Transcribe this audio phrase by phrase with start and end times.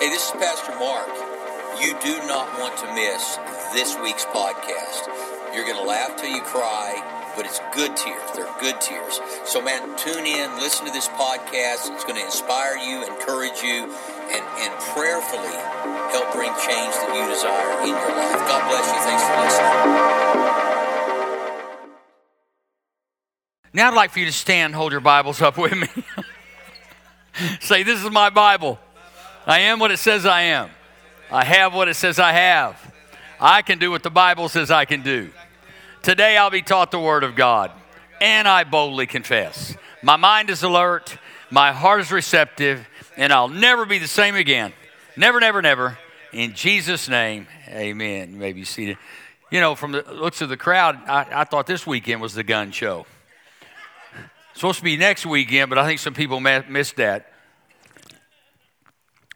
[0.00, 1.08] Hey, this is Pastor Mark.
[1.78, 3.36] You do not want to miss
[3.74, 5.04] this week's podcast.
[5.54, 6.96] You're going to laugh till you cry,
[7.36, 8.22] but it's good tears.
[8.34, 9.20] They're good tears.
[9.44, 11.92] So, man, tune in, listen to this podcast.
[11.92, 13.92] It's going to inspire you, encourage you,
[14.32, 15.52] and, and prayerfully
[16.16, 18.40] help bring change that you desire in your life.
[18.48, 19.00] God bless you.
[19.04, 19.76] Thanks for listening.
[23.74, 25.88] Now I'd like for you to stand, hold your Bibles up with me.
[27.60, 28.78] Say, This is my Bible.
[29.46, 30.70] I am what it says I am.
[31.30, 32.94] I have what it says I have.
[33.40, 35.30] I can do what the Bible says I can do.
[36.02, 37.70] Today I'll be taught the Word of God,
[38.20, 39.76] and I boldly confess.
[40.02, 41.16] My mind is alert,
[41.50, 42.86] my heart is receptive,
[43.16, 44.72] and I'll never be the same again.
[45.16, 45.98] Never, never, never.
[46.32, 48.32] In Jesus' name, amen.
[48.32, 48.98] You may be seated.
[49.50, 52.44] You know, from the looks of the crowd, I, I thought this weekend was the
[52.44, 53.06] gun show.
[54.54, 57.29] Supposed to be next weekend, but I think some people missed that.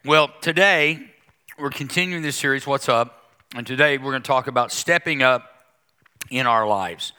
[0.05, 0.99] Well, today
[1.57, 3.23] we're continuing this series, What's Up?
[3.55, 5.49] And today we're going to talk about stepping up
[6.29, 7.11] in our lives,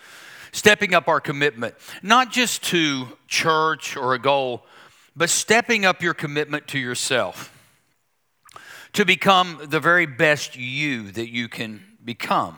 [0.52, 4.64] stepping up our commitment, not just to church or a goal,
[5.16, 7.52] but stepping up your commitment to yourself
[8.92, 12.56] to become the very best you that you can become.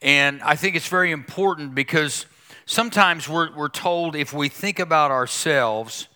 [0.00, 2.24] And I think it's very important because
[2.64, 6.08] sometimes we're, we're told if we think about ourselves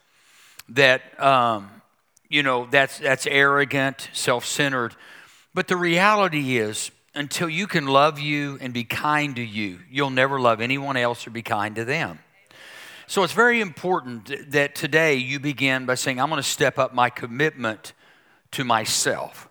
[0.70, 1.22] that.
[1.22, 1.70] Um,
[2.30, 4.96] you know, that's, that's arrogant, self centered.
[5.52, 10.10] But the reality is, until you can love you and be kind to you, you'll
[10.10, 12.20] never love anyone else or be kind to them.
[13.08, 16.94] So it's very important that today you begin by saying, I'm going to step up
[16.94, 17.92] my commitment
[18.52, 19.48] to myself.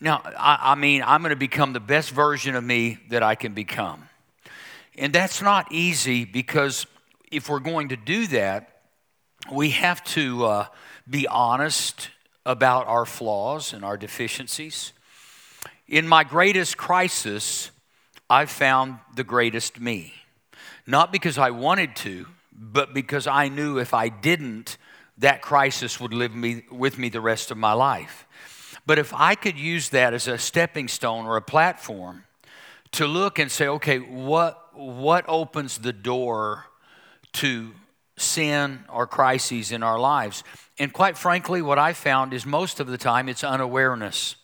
[0.00, 3.34] Now, I, I mean, I'm going to become the best version of me that I
[3.34, 4.08] can become.
[4.96, 6.86] And that's not easy because
[7.32, 8.82] if we're going to do that,
[9.52, 10.66] we have to uh,
[11.08, 12.10] be honest
[12.44, 14.92] about our flaws and our deficiencies.
[15.88, 17.70] In my greatest crisis,
[18.28, 20.14] I found the greatest me.
[20.86, 24.78] Not because I wanted to, but because I knew if I didn't,
[25.18, 28.26] that crisis would live me, with me the rest of my life.
[28.86, 32.24] But if I could use that as a stepping stone or a platform
[32.92, 36.66] to look and say, okay, what, what opens the door
[37.34, 37.72] to
[38.16, 40.42] sin or crises in our lives.
[40.78, 44.36] And quite frankly, what I found is most of the time it's unawareness.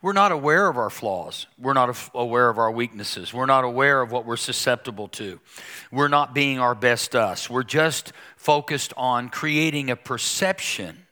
[0.00, 1.46] We're not aware of our flaws.
[1.58, 3.34] We're not aware of our weaknesses.
[3.34, 5.38] We're not aware of what we're susceptible to.
[5.92, 7.50] We're not being our best us.
[7.50, 11.06] We're just focused on creating a perception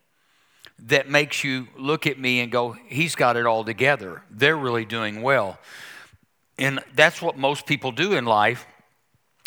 [0.87, 4.23] that makes you look at me and go, he's got it all together.
[4.31, 5.59] They're really doing well.
[6.59, 8.67] And that's what most people do in life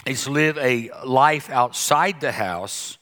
[0.08, 2.98] is live a life outside the house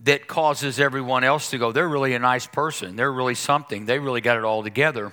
[0.00, 2.96] that causes everyone else to go, they're really a nice person.
[2.96, 3.86] They're really something.
[3.86, 5.12] They really got it all together.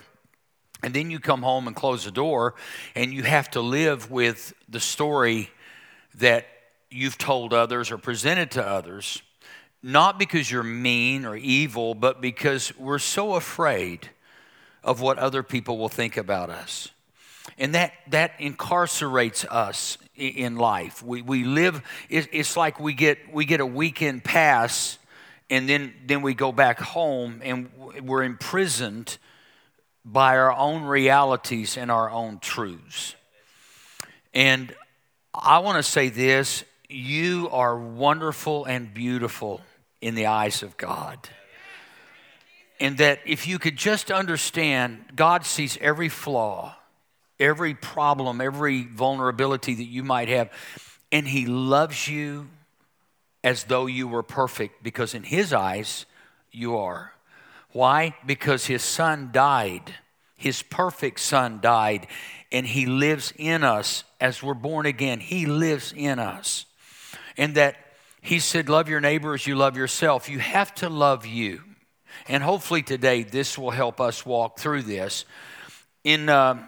[0.83, 2.55] And then you come home and close the door,
[2.93, 5.49] and you have to live with the story
[6.15, 6.45] that
[6.91, 9.21] you've told others or presented to others,
[9.81, 14.09] not because you're mean or evil, but because we're so afraid
[14.83, 16.89] of what other people will think about us.
[17.57, 21.03] And that, that incarcerates us in life.
[21.03, 24.99] We, we live, it's like we get, we get a weekend pass
[25.49, 27.69] and then, then we go back home and
[28.01, 29.17] we're imprisoned
[30.05, 33.15] by our own realities and our own truths.
[34.33, 34.73] And
[35.33, 39.61] I want to say this you are wonderful and beautiful
[40.01, 41.17] in the eyes of God.
[42.79, 46.75] And that if you could just understand, God sees every flaw
[47.43, 50.49] every problem, every vulnerability that you might have.
[51.11, 52.47] And He loves you
[53.43, 56.05] as though you were perfect because in His eyes,
[56.51, 57.13] you are.
[57.71, 58.15] Why?
[58.25, 59.93] Because His Son died.
[60.35, 62.07] His perfect Son died,
[62.51, 65.19] and He lives in us as we're born again.
[65.19, 66.65] He lives in us.
[67.37, 67.75] And that
[68.21, 70.29] He said, Love your neighbor as you love yourself.
[70.29, 71.61] You have to love you.
[72.27, 75.25] And hopefully today, this will help us walk through this.
[76.03, 76.63] In uh,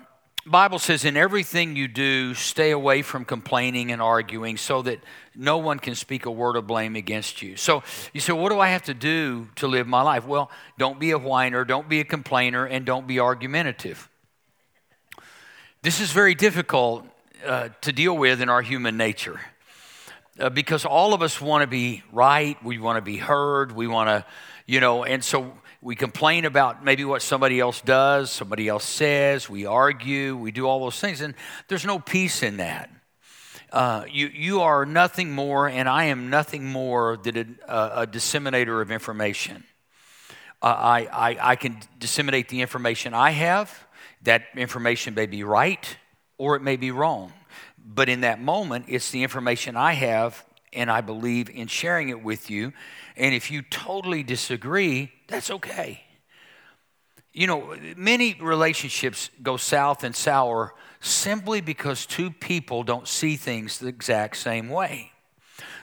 [0.48, 5.00] Bible says, in everything you do, stay away from complaining and arguing so that
[5.36, 7.56] no one can speak a word of blame against you.
[7.58, 7.82] So
[8.14, 10.28] you say, what do I have to do to live my life?
[10.28, 14.08] Well, don't be a whiner, don't be a complainer, and don't be argumentative.
[15.82, 17.06] This is very difficult
[17.44, 19.42] uh, to deal with in our human nature
[20.40, 23.88] uh, because all of us want to be right, we want to be heard, we
[23.88, 24.26] want to,
[24.68, 25.54] you know, and so
[25.86, 30.66] we complain about maybe what somebody else does, somebody else says, we argue, we do
[30.66, 31.36] all those things, and
[31.68, 32.90] there's no peace in that.
[33.72, 38.82] Uh, you, you are nothing more, and I am nothing more than a, a disseminator
[38.82, 39.64] of information.
[40.60, 43.86] Uh, I, I, I can disseminate the information I have.
[44.24, 45.98] That information may be right
[46.40, 47.32] or it may be wrong.
[47.78, 50.44] But in that moment, it's the information I have,
[50.74, 52.74] and I believe in sharing it with you.
[53.16, 56.02] And if you totally disagree, that's okay.
[57.34, 63.80] You know, many relationships go south and sour simply because two people don't see things
[63.80, 65.12] the exact same way.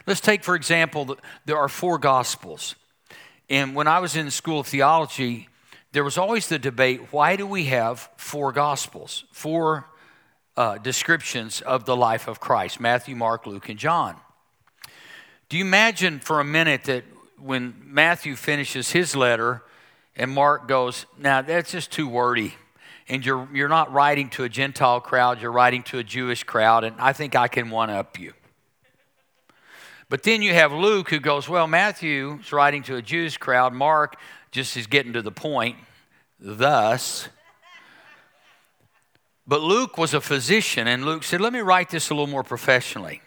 [0.07, 2.75] Let's take, for example, there are four gospels.
[3.49, 5.49] And when I was in the school of theology,
[5.93, 9.89] there was always the debate why do we have four gospels, four
[10.57, 14.17] uh, descriptions of the life of Christ Matthew, Mark, Luke, and John?
[15.49, 17.05] Do you imagine for a minute that
[17.43, 19.63] when Matthew finishes his letter
[20.17, 22.55] and Mark goes, Now that's just too wordy.
[23.09, 26.85] And you're, you're not writing to a Gentile crowd, you're writing to a Jewish crowd,
[26.85, 28.33] and I think I can one up you.
[30.09, 33.73] But then you have Luke who goes, Well, Matthew's writing to a Jewish crowd.
[33.73, 34.17] Mark
[34.51, 35.77] just is getting to the point.
[36.39, 37.29] Thus,
[39.47, 42.45] but Luke was a physician, and Luke said, Let me write this a little more
[42.45, 43.23] professionally.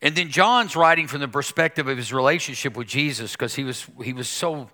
[0.00, 3.86] And then John's writing from the perspective of his relationship with Jesus because he was,
[4.02, 4.70] he was so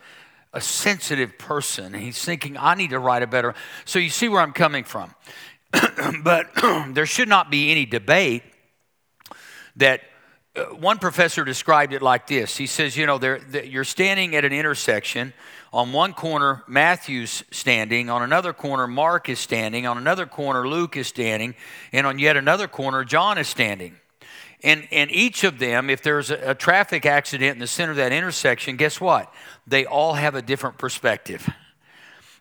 [0.53, 1.93] a sensitive person.
[1.95, 3.55] He's thinking, I need to write a better.
[3.85, 5.15] So you see where I'm coming from.
[6.23, 6.49] but
[6.91, 8.45] there should not be any debate
[9.77, 10.03] that
[10.55, 12.57] uh, one professor described it like this.
[12.57, 13.19] He says, you know,
[13.65, 15.33] you're standing at an intersection.
[15.73, 18.09] On one corner, Matthew's standing.
[18.09, 19.89] On another corner, Mark is standing.
[19.89, 21.57] On another corner, Luke is standing.
[21.93, 23.97] And on yet another corner, John is standing.
[24.65, 27.99] And, and each of them, if there's a, a traffic accident in the center of
[27.99, 29.33] that intersection, guess what?
[29.67, 31.47] They all have a different perspective.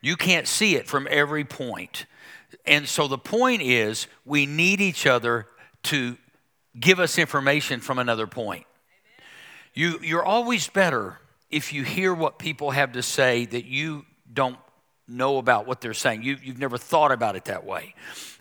[0.02, 2.06] You can't see it from every point.
[2.66, 5.48] And so the point is, we need each other
[5.84, 6.18] to
[6.80, 8.66] give us information from another point.
[9.74, 11.20] You, you're always better
[11.52, 14.58] if you hear what people have to say that you don't
[15.10, 16.24] know about what they're saying.
[16.24, 17.96] You, you've never thought about it that way.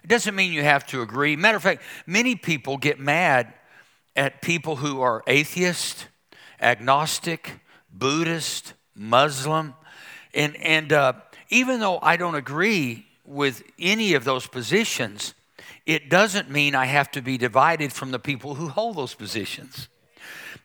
[0.04, 1.34] It doesn't mean you have to agree.
[1.34, 3.52] Matter of fact, many people get mad
[4.14, 6.08] at people who are atheist,
[6.60, 7.60] agnostic,
[7.92, 9.74] Buddhist, Muslim.
[10.34, 11.12] And, and uh,
[11.50, 15.34] even though I don't agree with any of those positions,
[15.86, 19.88] it doesn't mean I have to be divided from the people who hold those positions.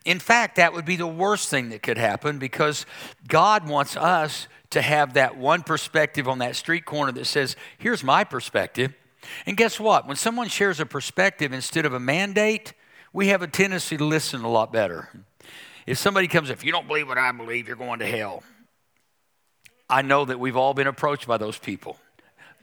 [0.06, 2.86] In fact, that would be the worst thing that could happen because
[3.28, 8.04] God wants us to have that one perspective on that street corner that says, here's
[8.04, 8.94] my perspective.
[9.46, 10.08] And guess what?
[10.08, 12.74] When someone shares a perspective instead of a mandate,
[13.18, 15.10] we have a tendency to listen a lot better.
[15.88, 18.44] If somebody comes, if you don't believe what I believe, you're going to hell.
[19.90, 21.98] I know that we've all been approached by those people.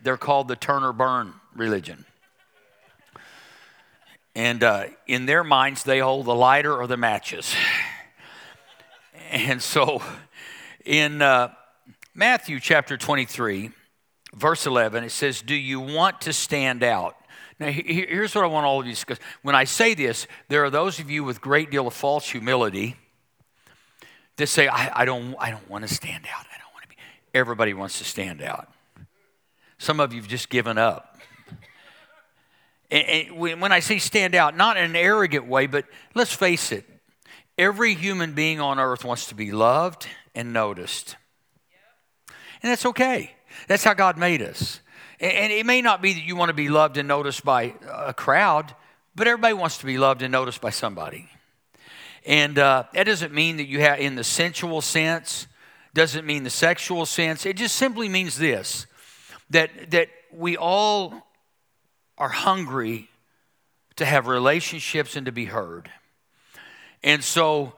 [0.04, 2.04] They're called the Turner burn religion.
[4.36, 7.52] And uh, in their minds, they hold the lighter or the matches.
[9.32, 10.02] And so
[10.84, 11.52] in uh,
[12.14, 13.72] Matthew chapter 23,
[14.32, 17.16] verse 11, it says, Do you want to stand out?
[17.60, 19.18] Now, here's what I want all of you to discuss.
[19.42, 22.96] When I say this, there are those of you with great deal of false humility
[24.36, 26.46] that say, I, I don't, I don't want to stand out.
[26.52, 26.96] I don't want to be.
[27.32, 28.68] Everybody wants to stand out.
[29.78, 31.18] Some of you have just given up.
[32.90, 35.84] And, when I say stand out, not in an arrogant way, but
[36.14, 36.84] let's face it,
[37.56, 41.16] every human being on earth wants to be loved and noticed.
[42.62, 43.32] And that's okay.
[43.68, 44.80] That's how God made us.
[45.20, 48.12] And it may not be that you want to be loved and noticed by a
[48.12, 48.74] crowd,
[49.14, 51.28] but everybody wants to be loved and noticed by somebody.
[52.26, 55.46] And uh, that doesn't mean that you have, in the sensual sense,
[55.92, 57.46] doesn't mean the sexual sense.
[57.46, 58.86] It just simply means this
[59.50, 61.26] that, that we all
[62.18, 63.08] are hungry
[63.96, 65.90] to have relationships and to be heard.
[67.02, 67.74] And so,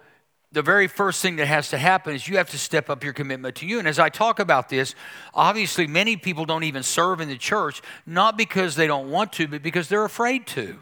[0.52, 3.12] the very first thing that has to happen is you have to step up your
[3.12, 3.78] commitment to you.
[3.78, 4.94] And as I talk about this,
[5.34, 9.48] obviously, many people don't even serve in the church, not because they don't want to,
[9.48, 10.78] but because they're afraid to.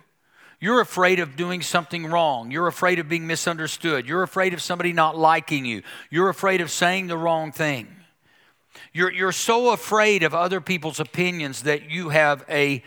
[0.60, 2.50] You're afraid of doing something wrong.
[2.50, 4.06] You're afraid of being misunderstood.
[4.06, 5.82] You're afraid of somebody not liking you.
[6.10, 7.88] You're afraid of saying the wrong thing.
[8.92, 12.82] You're, you're so afraid of other people's opinions that you have a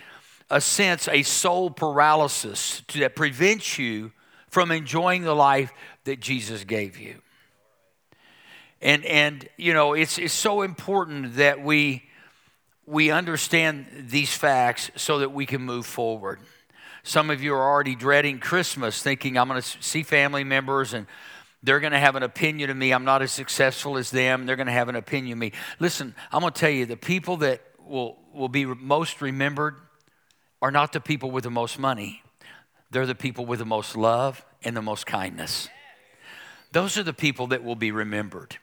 [0.49, 4.11] a sense, a soul paralysis that prevents you
[4.57, 5.71] from enjoying the life
[6.05, 7.21] that Jesus gave you.
[8.81, 12.01] And, and you know, it's, it's so important that we,
[12.87, 16.39] we understand these facts so that we can move forward.
[17.03, 21.05] Some of you are already dreading Christmas, thinking, I'm going to see family members and
[21.61, 22.91] they're going to have an opinion of me.
[22.93, 24.47] I'm not as successful as them.
[24.47, 25.51] They're going to have an opinion of me.
[25.79, 29.75] Listen, I'm going to tell you the people that will, will be most remembered
[30.63, 32.23] are not the people with the most money,
[32.89, 35.69] they're the people with the most love and the most kindness.
[36.71, 38.57] Those are the people that will be remembered.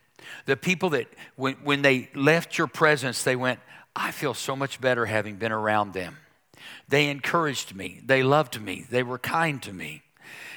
[0.46, 3.60] The people that, when, when they left your presence, they went,
[3.96, 6.18] I feel so much better having been around them.
[6.88, 10.02] They encouraged me, they loved me, they were kind to me.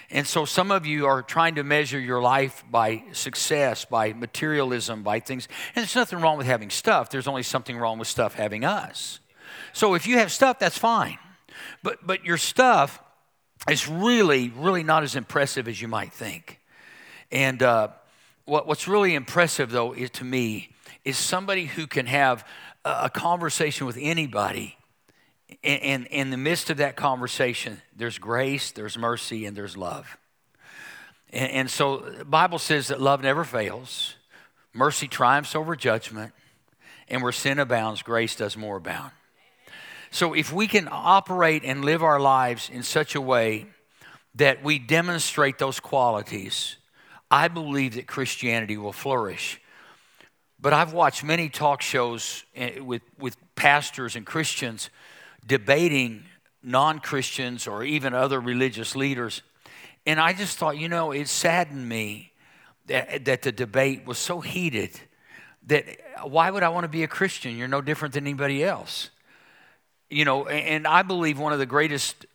[0.09, 5.03] And so some of you are trying to measure your life by success, by materialism,
[5.03, 5.49] by things.
[5.75, 7.09] And there's nothing wrong with having stuff.
[7.09, 9.19] There's only something wrong with stuff having us.
[9.73, 11.17] So if you have stuff, that's fine.
[11.83, 13.01] But but your stuff
[13.69, 16.59] is really, really not as impressive as you might think.
[17.31, 17.89] And uh,
[18.45, 20.69] what, what's really impressive, though, is, to me,
[21.03, 22.45] is somebody who can have
[22.85, 24.77] a, a conversation with anybody
[25.63, 30.17] and in the midst of that conversation, there's grace, there's mercy, and there's love.
[31.31, 34.15] And, and so the Bible says that love never fails,
[34.73, 36.33] mercy triumphs over judgment,
[37.07, 39.11] and where sin abounds, grace does more abound.
[40.11, 43.67] So if we can operate and live our lives in such a way
[44.35, 46.77] that we demonstrate those qualities,
[47.29, 49.59] I believe that Christianity will flourish.
[50.59, 54.89] But I've watched many talk shows eh, with, with pastors and Christians
[55.45, 56.23] debating
[56.63, 59.41] non Christians or even other religious leaders.
[60.05, 62.31] And I just thought, you know, it saddened me
[62.87, 64.99] that, that the debate was so heated
[65.67, 65.85] that
[66.23, 67.57] why would I want to be a Christian?
[67.57, 69.09] You're no different than anybody else.
[70.09, 72.25] You know, and I believe one of the greatest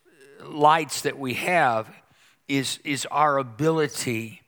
[0.44, 1.88] lights that we have
[2.48, 4.42] is, is our ability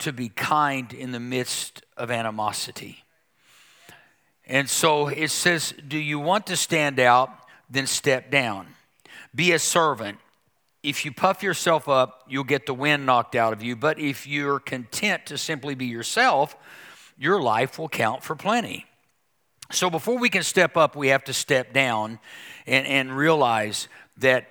[0.00, 3.04] to be kind in the midst of animosity.
[4.46, 7.30] And so it says, Do you want to stand out?
[7.68, 8.66] then step down.
[9.34, 10.18] Be a servant.
[10.82, 13.76] If you puff yourself up, you'll get the wind knocked out of you.
[13.76, 16.56] But if you're content to simply be yourself,
[17.18, 18.86] your life will count for plenty.
[19.72, 22.20] So before we can step up, we have to step down
[22.66, 24.46] and, and realize that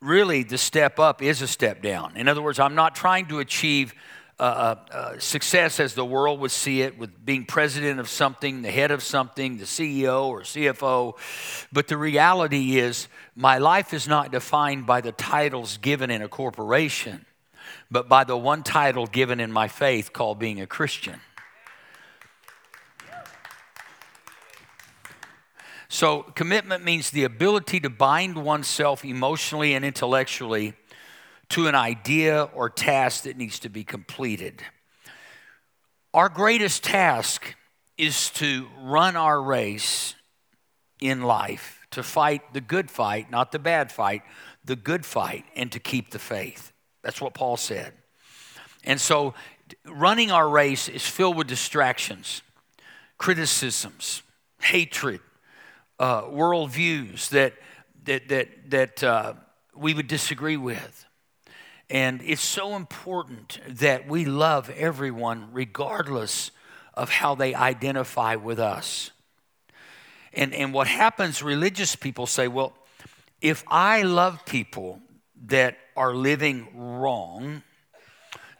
[0.00, 2.16] really the step up is a step down.
[2.16, 3.94] In other words, I'm not trying to achieve
[4.40, 8.62] uh, uh, uh, success as the world would see it, with being president of something,
[8.62, 11.14] the head of something, the CEO or CFO.
[11.70, 16.28] But the reality is, my life is not defined by the titles given in a
[16.28, 17.24] corporation,
[17.88, 21.20] but by the one title given in my faith called being a Christian.
[25.92, 30.72] So, commitment means the ability to bind oneself emotionally and intellectually
[31.50, 34.62] to an idea or task that needs to be completed.
[36.14, 37.54] Our greatest task
[37.98, 40.14] is to run our race
[40.98, 44.22] in life, to fight the good fight, not the bad fight,
[44.64, 46.72] the good fight, and to keep the faith.
[47.02, 47.92] That's what Paul said.
[48.82, 49.34] And so,
[49.84, 52.40] running our race is filled with distractions,
[53.18, 54.22] criticisms,
[54.58, 55.20] hatred,
[56.02, 57.54] uh, worldviews that,
[58.04, 59.34] that, that, that uh,
[59.76, 61.06] we would disagree with.
[61.88, 66.50] And it's so important that we love everyone regardless
[66.94, 69.12] of how they identify with us.
[70.32, 72.72] And, and what happens, religious people say, well,
[73.40, 74.98] if I love people
[75.46, 77.62] that are living wrong,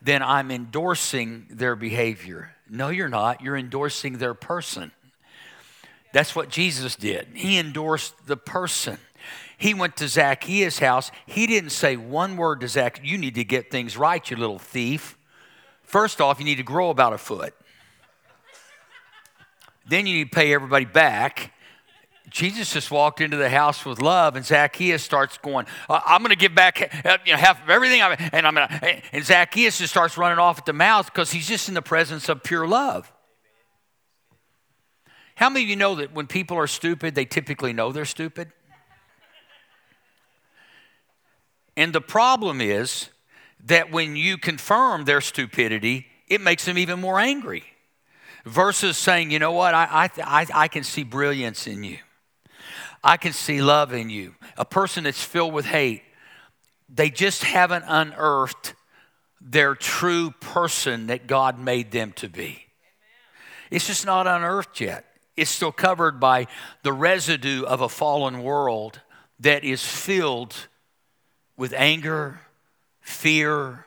[0.00, 2.54] then I'm endorsing their behavior.
[2.70, 3.40] No, you're not.
[3.40, 4.92] You're endorsing their person.
[6.12, 7.28] That's what Jesus did.
[7.34, 8.98] He endorsed the person.
[9.56, 11.10] He went to Zacchaeus' house.
[11.24, 14.58] He didn't say one word to Zacchaeus, You need to get things right, you little
[14.58, 15.16] thief.
[15.82, 17.54] First off, you need to grow about a foot.
[19.86, 21.52] Then you need to pay everybody back.
[22.30, 26.30] Jesus just walked into the house with love, and Zacchaeus starts going, uh, "I'm going
[26.30, 29.92] to give back uh, you know, half of everything." And I'm to, and Zacchaeus just
[29.92, 33.12] starts running off at the mouth because he's just in the presence of pure love.
[35.42, 38.52] How many of you know that when people are stupid, they typically know they're stupid?
[41.76, 43.08] And the problem is
[43.64, 47.64] that when you confirm their stupidity, it makes them even more angry.
[48.44, 51.98] Versus saying, you know what, I, I, I can see brilliance in you.
[53.02, 54.36] I can see love in you.
[54.56, 56.04] A person that's filled with hate,
[56.88, 58.74] they just haven't unearthed
[59.40, 62.62] their true person that God made them to be.
[63.72, 65.06] It's just not unearthed yet.
[65.42, 66.46] It's still covered by
[66.84, 69.00] the residue of a fallen world
[69.40, 70.68] that is filled
[71.56, 72.38] with anger,
[73.00, 73.86] fear,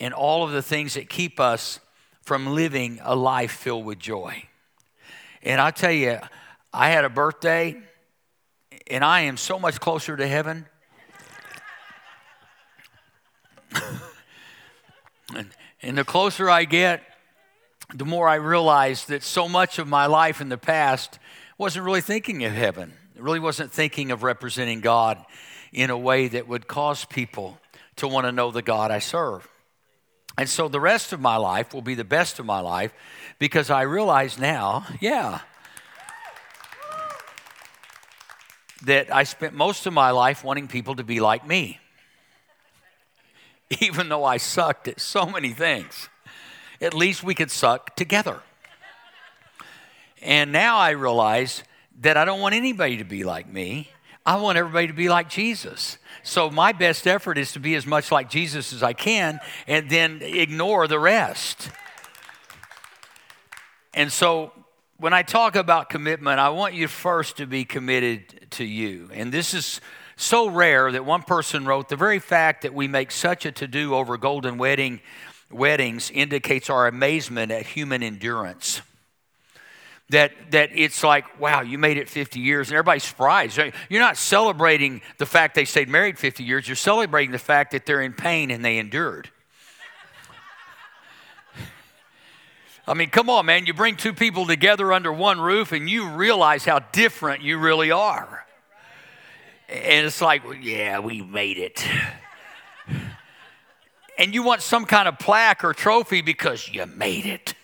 [0.00, 1.80] and all of the things that keep us
[2.22, 4.44] from living a life filled with joy.
[5.42, 6.18] And I tell you,
[6.72, 7.76] I had a birthday,
[8.86, 10.64] and I am so much closer to heaven.
[15.36, 15.50] and,
[15.82, 17.02] and the closer I get,
[17.92, 21.18] the more I realized that so much of my life in the past
[21.58, 22.92] wasn't really thinking of heaven.
[23.14, 25.24] It really wasn't thinking of representing God
[25.72, 27.58] in a way that would cause people
[27.96, 29.48] to want to know the God I serve.
[30.36, 32.92] And so the rest of my life will be the best of my life
[33.38, 35.40] because I realize now, yeah,
[38.84, 41.78] that I spent most of my life wanting people to be like me,
[43.80, 46.08] even though I sucked at so many things.
[46.80, 48.40] At least we could suck together.
[50.22, 51.62] And now I realize
[52.00, 53.90] that I don't want anybody to be like me.
[54.26, 55.98] I want everybody to be like Jesus.
[56.22, 59.90] So my best effort is to be as much like Jesus as I can and
[59.90, 61.70] then ignore the rest.
[63.92, 64.52] And so
[64.96, 69.10] when I talk about commitment, I want you first to be committed to you.
[69.12, 69.80] And this is
[70.16, 73.66] so rare that one person wrote the very fact that we make such a to
[73.66, 75.00] do over golden wedding
[75.50, 78.80] weddings indicates our amazement at human endurance
[80.10, 83.58] that, that it's like, wow, you made it 50 years, and everybody's surprised.
[83.88, 87.86] You're not celebrating the fact they stayed married 50 years, you're celebrating the fact that
[87.86, 89.30] they're in pain and they endured.
[92.86, 93.66] I mean, come on, man.
[93.66, 97.90] You bring two people together under one roof and you realize how different you really
[97.90, 98.44] are.
[99.68, 101.84] And it's like, yeah, we made it.
[104.16, 107.54] And you want some kind of plaque or trophy because you made it.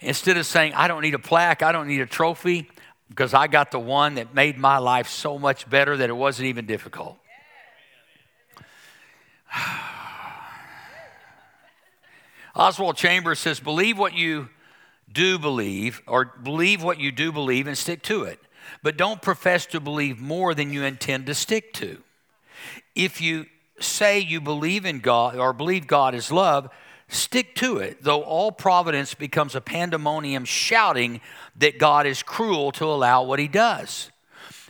[0.00, 2.70] Instead of saying, I don't need a plaque, I don't need a trophy,
[3.08, 6.48] because I got the one that made my life so much better that it wasn't
[6.48, 7.18] even difficult.
[12.54, 14.48] Oswald Chambers says, Believe what you
[15.10, 18.40] do believe, or believe what you do believe and stick to it.
[18.82, 22.02] But don't profess to believe more than you intend to stick to.
[22.94, 23.46] If you
[23.80, 26.70] say you believe in God or believe God is love,
[27.08, 31.20] Stick to it, though all providence becomes a pandemonium shouting
[31.56, 34.10] that God is cruel to allow what he does.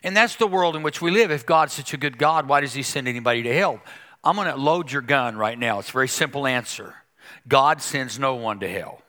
[0.02, 1.30] And that's the world in which we live.
[1.30, 3.80] If God's such a good God, why does he send anybody to hell?
[4.22, 5.78] I'm going to load your gun right now.
[5.78, 6.94] It's a very simple answer
[7.48, 9.00] God sends no one to hell.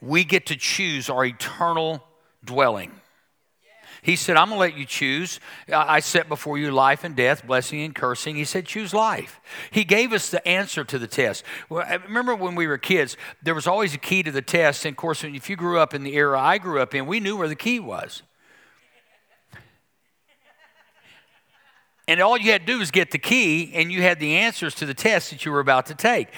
[0.00, 2.04] We get to choose our eternal
[2.44, 2.92] dwelling.
[4.06, 5.40] He said, I'm going to let you choose.
[5.68, 8.36] I set before you life and death, blessing and cursing.
[8.36, 9.40] He said, choose life.
[9.72, 11.42] He gave us the answer to the test.
[11.68, 14.84] Remember when we were kids, there was always a key to the test.
[14.84, 17.18] And of course, if you grew up in the era I grew up in, we
[17.18, 18.22] knew where the key was.
[22.06, 24.76] And all you had to do was get the key, and you had the answers
[24.76, 26.28] to the test that you were about to take.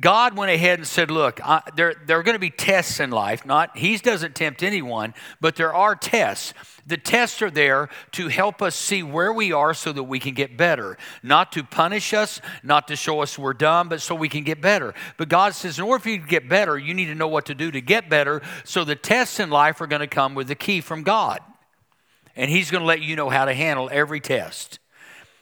[0.00, 3.10] God went ahead and said, Look, I, there, there are going to be tests in
[3.10, 3.44] life.
[3.44, 6.54] Not He doesn't tempt anyone, but there are tests.
[6.86, 10.34] The tests are there to help us see where we are so that we can
[10.34, 10.96] get better.
[11.22, 14.60] Not to punish us, not to show us we're dumb, but so we can get
[14.60, 14.94] better.
[15.16, 17.46] But God says, in order for you to get better, you need to know what
[17.46, 18.42] to do to get better.
[18.64, 21.40] So the tests in life are going to come with the key from God.
[22.34, 24.78] And He's going to let you know how to handle every test.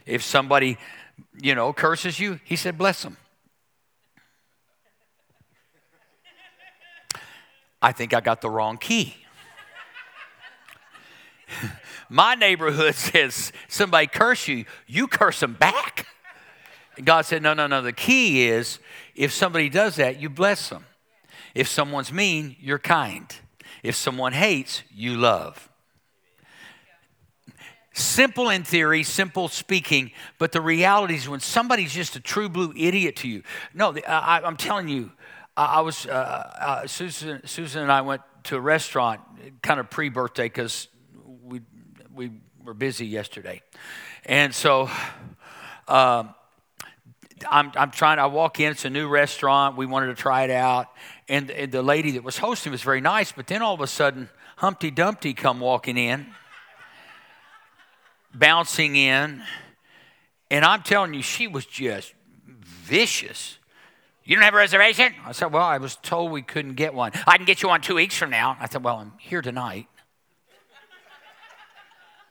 [0.05, 0.77] If somebody,
[1.41, 3.17] you know, curses you, he said, bless them.
[7.83, 9.17] I think I got the wrong key.
[12.09, 16.07] My neighborhood says somebody curse you, you curse them back.
[16.97, 17.83] And God said, no, no, no.
[17.83, 18.79] The key is
[19.15, 20.85] if somebody does that, you bless them.
[21.55, 23.35] If someone's mean, you're kind.
[23.83, 25.69] If someone hates, you love.
[27.93, 32.73] Simple in theory, simple speaking, but the reality is when somebody's just a true blue
[32.77, 33.43] idiot to you.
[33.75, 35.11] No, I, am telling you,
[35.67, 39.21] I, was, uh, uh, Susan, Susan and I went to a restaurant
[39.63, 40.89] kind of pre birthday because
[41.43, 41.61] we,
[42.15, 42.31] we
[42.65, 43.63] were busy yesterday.
[44.25, 44.91] And so,
[45.89, 46.35] um,
[47.51, 49.77] I'm, I'm trying, I walk in, it's a new restaurant.
[49.77, 50.89] We wanted to try it out.
[51.29, 53.87] And, and the lady that was hosting was very nice, but then all of a
[53.87, 56.27] sudden, Humpty Dumpty come walking in
[58.35, 59.43] bouncing in.
[60.51, 62.15] And I'm telling you, she was just
[62.47, 63.59] vicious.
[64.31, 65.13] You don't have a reservation?
[65.27, 67.11] I said, Well, I was told we couldn't get one.
[67.27, 68.57] I can get you one two weeks from now.
[68.61, 69.89] I said, Well, I'm here tonight.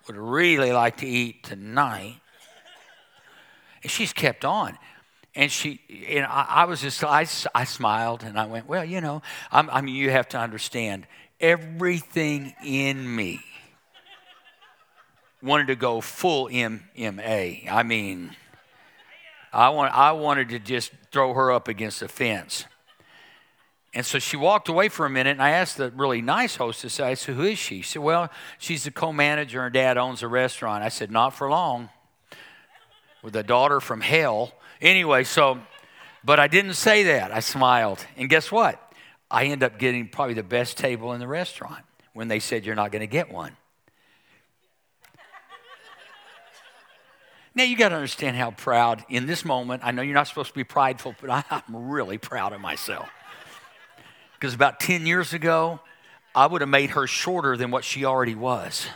[0.07, 2.15] Would really like to eat tonight.
[3.83, 4.77] And she's kept on.
[5.35, 9.01] And she, and I, I was just, I, I smiled and I went, Well, you
[9.01, 11.05] know, I'm, I mean, you have to understand
[11.41, 13.41] everything in me
[15.43, 17.69] wanted to go full MMA.
[17.69, 18.38] I mean,
[19.51, 22.65] I, want, I wanted to just throw her up against the fence.
[23.93, 26.99] And so she walked away for a minute, and I asked the really nice hostess,
[26.99, 27.81] I said, Who is she?
[27.81, 30.83] She said, Well, she's the co manager, and dad owns a restaurant.
[30.83, 31.89] I said, Not for long.
[33.23, 34.53] With a daughter from hell.
[34.79, 35.59] Anyway, so,
[36.23, 37.33] but I didn't say that.
[37.33, 38.05] I smiled.
[38.15, 38.79] And guess what?
[39.31, 41.83] I end up getting probably the best table in the restaurant
[42.13, 43.57] when they said, You're not going to get one.
[47.55, 49.81] Now you got to understand how proud in this moment.
[49.83, 53.09] I know you're not supposed to be prideful, but I'm really proud of myself.
[54.33, 55.79] Because about 10 years ago,
[56.33, 58.88] I would have made her shorter than what she already was.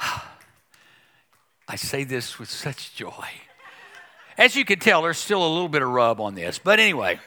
[1.68, 3.28] I say this with such joy.
[4.38, 6.58] As you can tell, there's still a little bit of rub on this.
[6.58, 7.20] But anyway,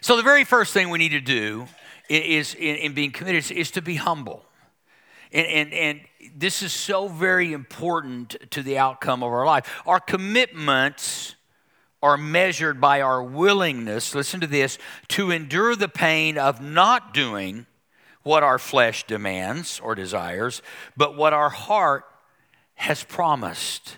[0.00, 1.66] so the very first thing we need to do
[2.08, 4.44] is in, in being committed is, to be humble.
[5.32, 6.00] And, and, and
[6.34, 9.82] this is so very important to the outcome of our life.
[9.86, 11.34] Our commitments
[12.02, 17.66] are measured by our willingness, listen to this, to endure the pain of not doing
[18.22, 20.62] what our flesh demands or desires,
[20.96, 22.04] but what our heart
[22.74, 23.96] has promised.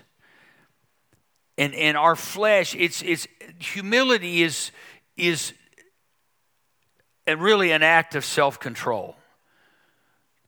[1.57, 3.27] And, and our flesh, it's, it's
[3.59, 4.71] humility is,
[5.15, 5.53] is
[7.27, 9.15] really an act of self-control.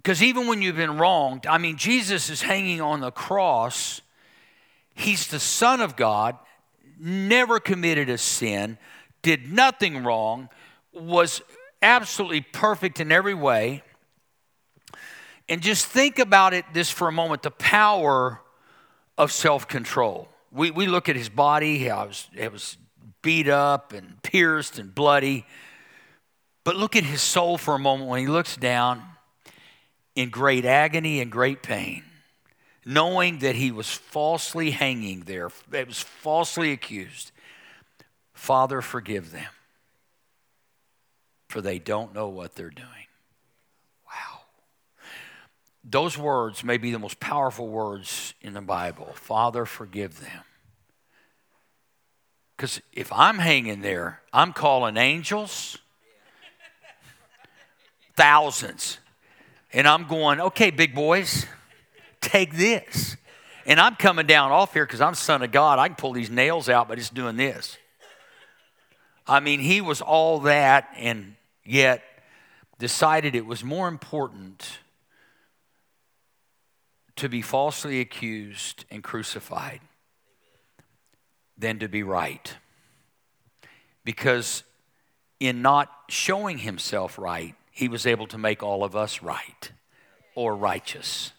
[0.04, 4.02] Because even when you've been wronged, I mean, Jesus is hanging on the cross.
[4.94, 6.38] He's the Son of God,
[7.00, 8.78] never committed a sin,
[9.22, 10.50] did nothing wrong,
[10.92, 11.42] was
[11.82, 13.82] absolutely perfect in every way.
[15.48, 18.42] And just think about it this for a moment the power
[19.18, 20.28] of self control.
[20.52, 22.78] We, we look at his body, it was, it was
[23.22, 25.46] beat up and pierced and bloody.
[26.66, 29.02] But look at his soul for a moment when he looks down
[30.16, 32.04] in great agony and great pain,
[32.86, 37.32] knowing that he was falsely hanging there, that was falsely accused.
[38.34, 39.50] Father, forgive them,
[41.48, 43.08] for they don't know what they're doing.
[44.06, 44.42] Wow.
[45.84, 49.14] Those words may be the most powerful words in the Bible.
[49.16, 50.44] Father, forgive them.
[52.56, 55.78] Because if I'm hanging there, I'm calling angels
[58.16, 59.00] thousands.
[59.74, 61.46] And I'm going, okay, big boys,
[62.22, 63.18] take this.
[63.66, 65.80] And I'm coming down off here because I'm son of God.
[65.80, 67.78] I can pull these nails out by just doing this.
[69.26, 72.04] I mean, he was all that and yet
[72.78, 74.80] decided it was more important
[77.16, 79.80] to be falsely accused and crucified
[81.58, 82.56] than to be right.
[84.04, 84.64] Because
[85.40, 89.72] in not showing himself right, he was able to make all of us right
[90.36, 91.32] or righteous.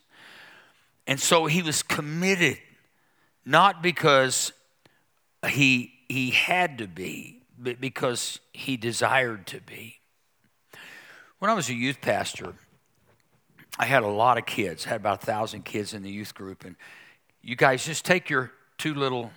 [1.06, 2.58] And so he was committed,
[3.44, 4.52] not because
[5.48, 10.00] he, he had to be, but because he desired to be.
[11.38, 12.54] When I was a youth pastor,
[13.78, 16.34] I had a lot of kids, I had about a thousand kids in the youth
[16.34, 16.64] group.
[16.64, 16.74] And
[17.42, 19.30] you guys just take your two little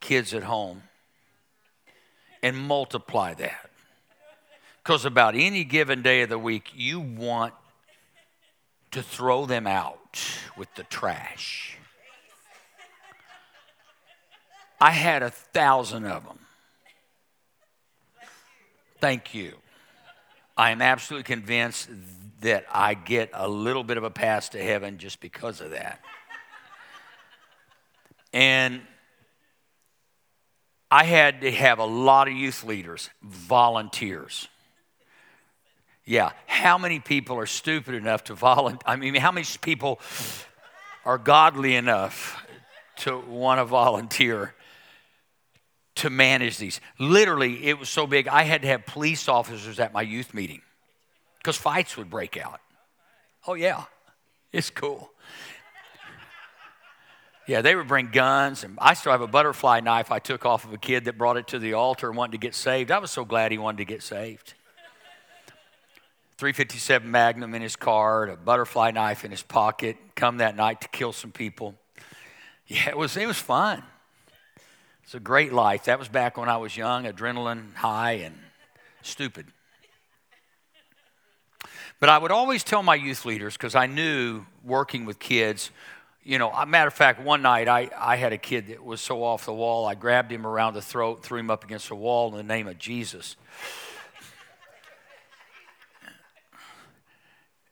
[0.00, 0.82] kids at home
[2.40, 3.69] and multiply that.
[4.82, 7.54] Because about any given day of the week, you want
[8.92, 10.20] to throw them out
[10.56, 11.76] with the trash.
[14.80, 16.38] I had a thousand of them.
[19.00, 19.54] Thank you.
[20.56, 21.88] I am absolutely convinced
[22.40, 26.00] that I get a little bit of a pass to heaven just because of that.
[28.32, 28.80] And
[30.90, 34.48] I had to have a lot of youth leaders, volunteers.
[36.04, 36.32] Yeah.
[36.46, 38.80] How many people are stupid enough to volunteer?
[38.86, 40.00] I mean, how many people
[41.04, 42.44] are godly enough
[42.98, 44.54] to want to volunteer
[45.96, 46.80] to manage these?
[46.98, 50.62] Literally, it was so big, I had to have police officers at my youth meeting
[51.38, 52.60] because fights would break out.
[53.46, 53.84] Oh, yeah.
[54.52, 55.10] It's cool.
[57.46, 60.64] Yeah, they would bring guns, and I still have a butterfly knife I took off
[60.64, 62.90] of a kid that brought it to the altar and wanted to get saved.
[62.90, 64.54] I was so glad he wanted to get saved.
[66.40, 70.88] 357 Magnum in his car, a butterfly knife in his pocket, come that night to
[70.88, 71.74] kill some people.
[72.66, 73.82] Yeah, it was, it was fun.
[75.04, 75.84] It's a great life.
[75.84, 78.38] That was back when I was young, adrenaline high, and
[79.02, 79.48] stupid.
[81.98, 85.70] But I would always tell my youth leaders, because I knew working with kids,
[86.24, 89.22] you know, matter of fact, one night I, I had a kid that was so
[89.22, 92.30] off the wall, I grabbed him around the throat, threw him up against the wall
[92.30, 93.36] in the name of Jesus.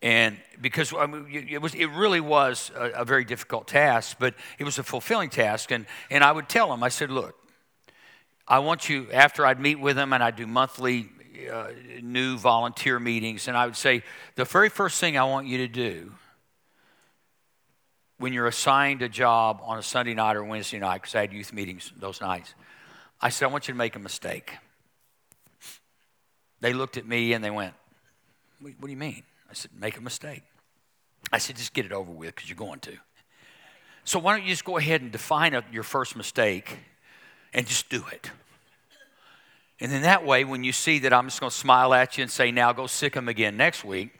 [0.00, 4.34] And because I mean, it, was, it really was a, a, very difficult task, but
[4.58, 5.72] it was a fulfilling task.
[5.72, 7.34] And, and I would tell him, I said, look,
[8.46, 11.08] I want you, after I'd meet with him and I'd do monthly
[11.52, 11.68] uh,
[12.00, 14.02] new volunteer meetings, and I would say,
[14.36, 16.12] the very first thing I want you to do
[18.18, 21.32] when you're assigned a job on a Sunday night or Wednesday night, because I had
[21.32, 22.54] youth meetings those nights,
[23.20, 24.52] I said, I want you to make a mistake.
[26.60, 27.74] They looked at me and they went,
[28.60, 29.22] What do you mean?
[29.50, 30.42] I said, make a mistake.
[31.32, 32.92] I said, just get it over with because you're going to.
[34.04, 36.78] So why don't you just go ahead and define a, your first mistake
[37.52, 38.30] and just do it?
[39.80, 42.22] And then that way, when you see that I'm just going to smile at you
[42.22, 44.18] and say, now go sick them again next week,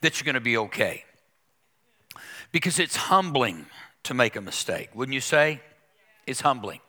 [0.00, 1.04] that you're going to be okay.
[2.52, 3.66] Because it's humbling
[4.04, 5.60] to make a mistake, wouldn't you say?
[6.26, 6.80] It's humbling.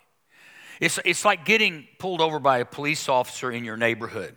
[0.80, 4.36] It's, it's like getting pulled over by a police officer in your neighborhood.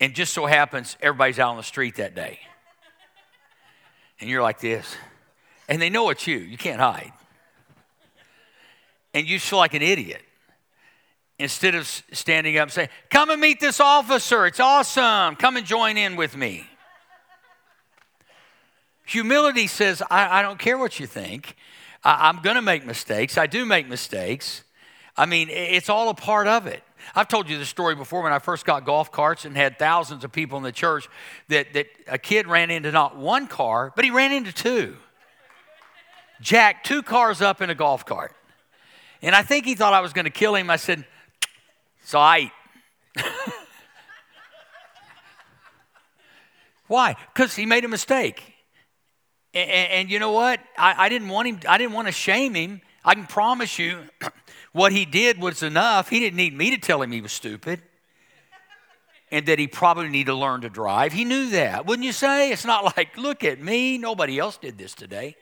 [0.00, 2.40] And just so happens everybody's out on the street that day.
[4.20, 4.96] And you're like this.
[5.68, 6.38] And they know it's you.
[6.38, 7.12] You can't hide.
[9.12, 10.22] And you feel like an idiot.
[11.38, 14.46] Instead of standing up and saying, Come and meet this officer.
[14.46, 15.36] It's awesome.
[15.36, 16.66] Come and join in with me.
[19.06, 21.56] Humility says, I, I don't care what you think.
[22.04, 23.36] I, I'm going to make mistakes.
[23.36, 24.62] I do make mistakes.
[25.16, 26.82] I mean, it's all a part of it.
[27.14, 30.24] I've told you the story before when I first got golf carts and had thousands
[30.24, 31.08] of people in the church
[31.48, 34.96] that, that a kid ran into not one car, but he ran into two.
[36.40, 38.34] Jack, two cars up in a golf cart.
[39.22, 40.68] And I think he thought I was going to kill him.
[40.70, 41.04] I said,
[42.04, 42.52] So I.
[46.86, 47.16] Why?
[47.32, 48.54] Because he made a mistake.
[49.54, 50.60] And, and, you know what?
[50.76, 52.82] I, I didn't want him, I didn't want to shame him.
[53.04, 54.00] I can promise you
[54.74, 56.10] what he did was enough.
[56.10, 57.80] He didn't need me to tell him he was stupid
[59.30, 61.12] and that he probably needed to learn to drive.
[61.12, 62.50] He knew that, wouldn't you say?
[62.50, 65.36] It's not like, look at me, nobody else did this today.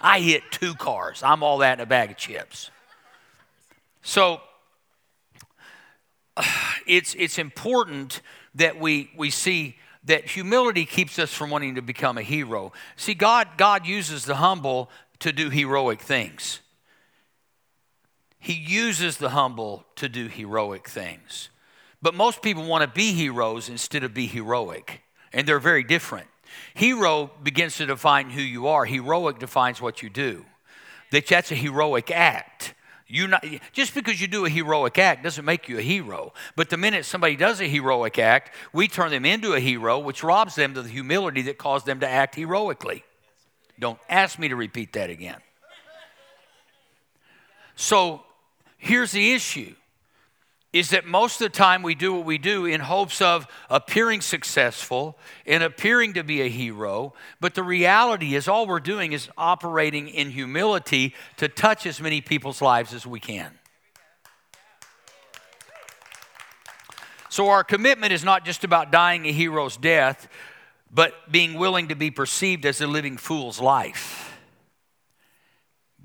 [0.00, 1.20] I hit two cars.
[1.22, 2.70] I'm all that in a bag of chips.
[4.02, 4.40] So
[6.86, 8.22] it's, it's important
[8.54, 12.72] that we, we see that humility keeps us from wanting to become a hero.
[12.94, 16.60] See, God, God uses the humble to do heroic things.
[18.40, 21.50] He uses the humble to do heroic things.
[22.02, 26.26] But most people want to be heroes instead of be heroic, and they're very different.
[26.74, 30.46] Hero begins to define who you are, heroic defines what you do.
[31.10, 32.74] That that's a heroic act.
[33.06, 36.32] You not just because you do a heroic act doesn't make you a hero.
[36.54, 40.22] But the minute somebody does a heroic act, we turn them into a hero, which
[40.22, 43.04] robs them of the humility that caused them to act heroically.
[43.78, 45.40] Don't ask me to repeat that again.
[47.74, 48.22] So
[48.80, 49.74] here's the issue
[50.72, 54.20] is that most of the time we do what we do in hopes of appearing
[54.20, 59.28] successful and appearing to be a hero, but the reality is all we're doing is
[59.36, 63.52] operating in humility to touch as many people's lives as we can.
[67.28, 70.28] So, our commitment is not just about dying a hero's death,
[70.92, 74.29] but being willing to be perceived as a living fool's life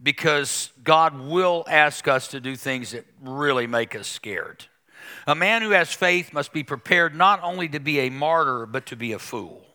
[0.02, 4.66] because God will ask us to do things that really make us scared.
[5.28, 8.86] A man who has faith must be prepared not only to be a martyr, but
[8.88, 9.66] to be a fool.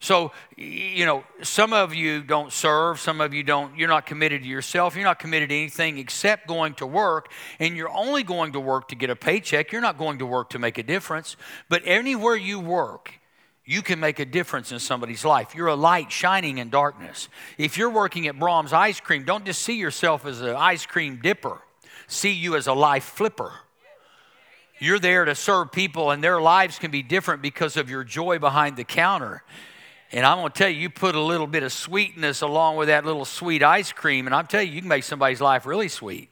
[0.00, 4.42] So, you know, some of you don't serve, some of you don't, you're not committed
[4.42, 8.52] to yourself, you're not committed to anything except going to work, and you're only going
[8.52, 9.72] to work to get a paycheck.
[9.72, 11.36] You're not going to work to make a difference.
[11.70, 13.18] But anywhere you work,
[13.66, 15.54] you can make a difference in somebody's life.
[15.54, 17.28] You're a light shining in darkness.
[17.56, 21.20] If you're working at Braum's Ice Cream, don't just see yourself as an ice cream
[21.22, 21.62] dipper,
[22.06, 23.52] see you as a life flipper.
[24.80, 28.38] You're there to serve people, and their lives can be different because of your joy
[28.38, 29.42] behind the counter.
[30.12, 32.88] And I'm going to tell you, you put a little bit of sweetness along with
[32.88, 35.88] that little sweet ice cream, and I'm telling you, you can make somebody's life really
[35.88, 36.28] sweet.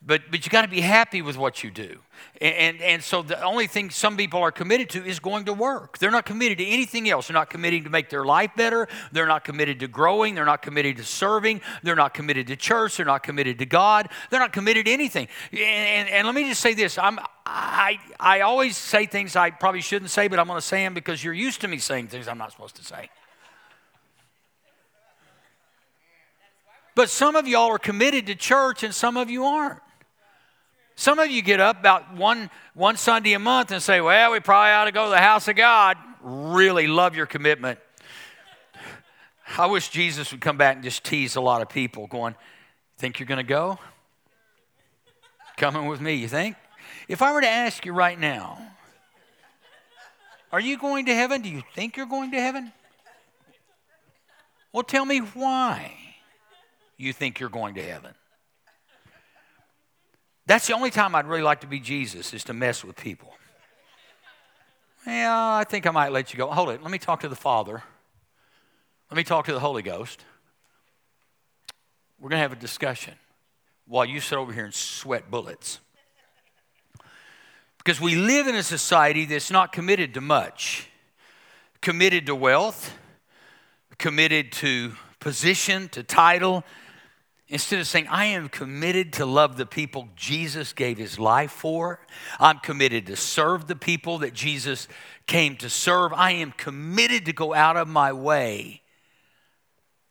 [0.00, 1.98] But, but you got to be happy with what you do.
[2.40, 5.98] And, and so the only thing some people are committed to is going to work.
[5.98, 7.26] They're not committed to anything else.
[7.26, 8.86] They're not committing to make their life better.
[9.10, 10.36] They're not committed to growing.
[10.36, 11.62] They're not committed to serving.
[11.82, 12.96] They're not committed to church.
[12.96, 14.08] They're not committed to God.
[14.30, 15.26] They're not committed to anything.
[15.50, 19.50] And, and, and let me just say this I'm, I, I always say things I
[19.50, 22.06] probably shouldn't say, but I'm going to say them because you're used to me saying
[22.06, 23.10] things I'm not supposed to say.
[26.94, 29.80] But some of y'all are committed to church and some of you aren't.
[30.98, 34.40] Some of you get up about one, one Sunday a month and say, Well, we
[34.40, 35.96] probably ought to go to the house of God.
[36.20, 37.78] Really love your commitment.
[39.56, 42.34] I wish Jesus would come back and just tease a lot of people, going,
[42.96, 43.78] Think you're going to go?
[45.56, 46.56] Coming with me, you think?
[47.06, 48.60] If I were to ask you right now,
[50.50, 51.42] Are you going to heaven?
[51.42, 52.72] Do you think you're going to heaven?
[54.72, 55.92] Well, tell me why
[56.96, 58.14] you think you're going to heaven.
[60.48, 63.34] That's the only time I'd really like to be Jesus, is to mess with people.
[65.06, 66.50] Yeah, I think I might let you go.
[66.50, 66.82] Hold it.
[66.82, 67.82] Let me talk to the Father.
[69.10, 70.24] Let me talk to the Holy Ghost.
[72.18, 73.12] We're going to have a discussion
[73.86, 75.80] while you sit over here and sweat bullets.
[77.76, 80.88] Because we live in a society that's not committed to much,
[81.82, 82.96] committed to wealth,
[83.98, 86.64] committed to position, to title,
[87.50, 91.98] Instead of saying, I am committed to love the people Jesus gave his life for,
[92.38, 94.86] I'm committed to serve the people that Jesus
[95.26, 98.82] came to serve, I am committed to go out of my way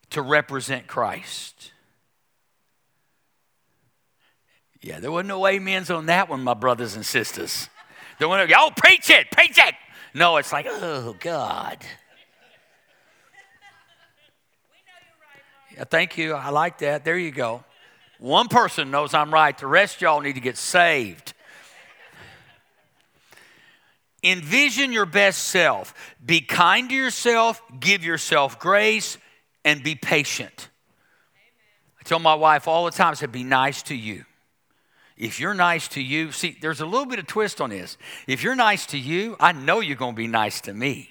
[0.10, 1.71] to represent Christ.
[4.82, 7.69] Yeah, there wasn't no amens on that one, my brothers and sisters.
[8.17, 9.76] There wasn't, oh, preach it, preach it.
[10.13, 11.78] No, it's like, oh, God.
[15.85, 16.33] Thank you.
[16.33, 17.05] I like that.
[17.05, 17.63] There you go.
[18.19, 19.57] One person knows I'm right.
[19.57, 21.33] The rest y'all need to get saved.
[24.23, 25.93] Envision your best self.
[26.25, 29.17] Be kind to yourself, give yourself grace,
[29.63, 30.69] and be patient.
[31.99, 34.25] I tell my wife all the time, I said, be nice to you.
[35.15, 37.97] If you're nice to you, see, there's a little bit of twist on this.
[38.27, 41.09] If you're nice to you, I know you're going to be nice to me.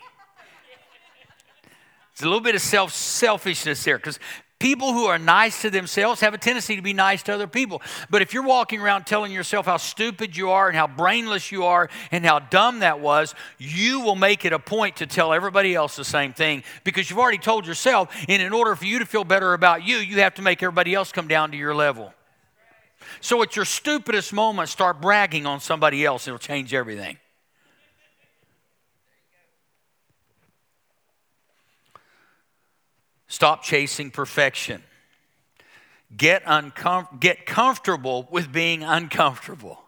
[2.12, 4.18] It's a little bit of self selfishness there because
[4.59, 7.83] People who are nice to themselves have a tendency to be nice to other people.
[8.09, 11.64] But if you're walking around telling yourself how stupid you are and how brainless you
[11.64, 15.75] are and how dumb that was, you will make it a point to tell everybody
[15.75, 18.14] else the same thing because you've already told yourself.
[18.29, 20.95] And in order for you to feel better about you, you have to make everybody
[20.95, 22.14] else come down to your level.
[23.21, 27.19] So at your stupidest moment, start bragging on somebody else, it'll change everything.
[33.37, 34.83] Stop chasing perfection.
[36.16, 39.79] Get, uncom- get comfortable with being uncomfortable.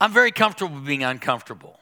[0.00, 1.78] I'm very comfortable with being uncomfortable.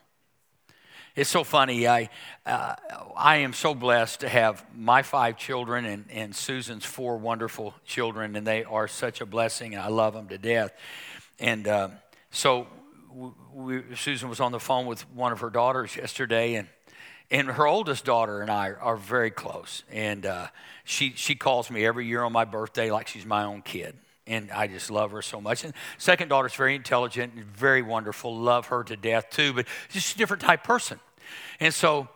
[1.16, 1.88] It's so funny.
[1.88, 2.10] I,
[2.44, 2.74] uh,
[3.16, 8.36] I am so blessed to have my five children and, and Susan's four wonderful children,
[8.36, 10.74] and they are such a blessing, and I love them to death.
[11.38, 11.88] And uh,
[12.30, 12.66] so
[13.54, 16.68] we, Susan was on the phone with one of her daughters yesterday, and
[17.32, 19.82] and her oldest daughter and I are very close.
[19.90, 20.48] And uh,
[20.84, 23.96] she, she calls me every year on my birthday like she's my own kid.
[24.26, 25.64] And I just love her so much.
[25.64, 28.36] And second daughter's very intelligent and very wonderful.
[28.36, 31.00] Love her to death too, but just a different type person.
[31.58, 32.08] And so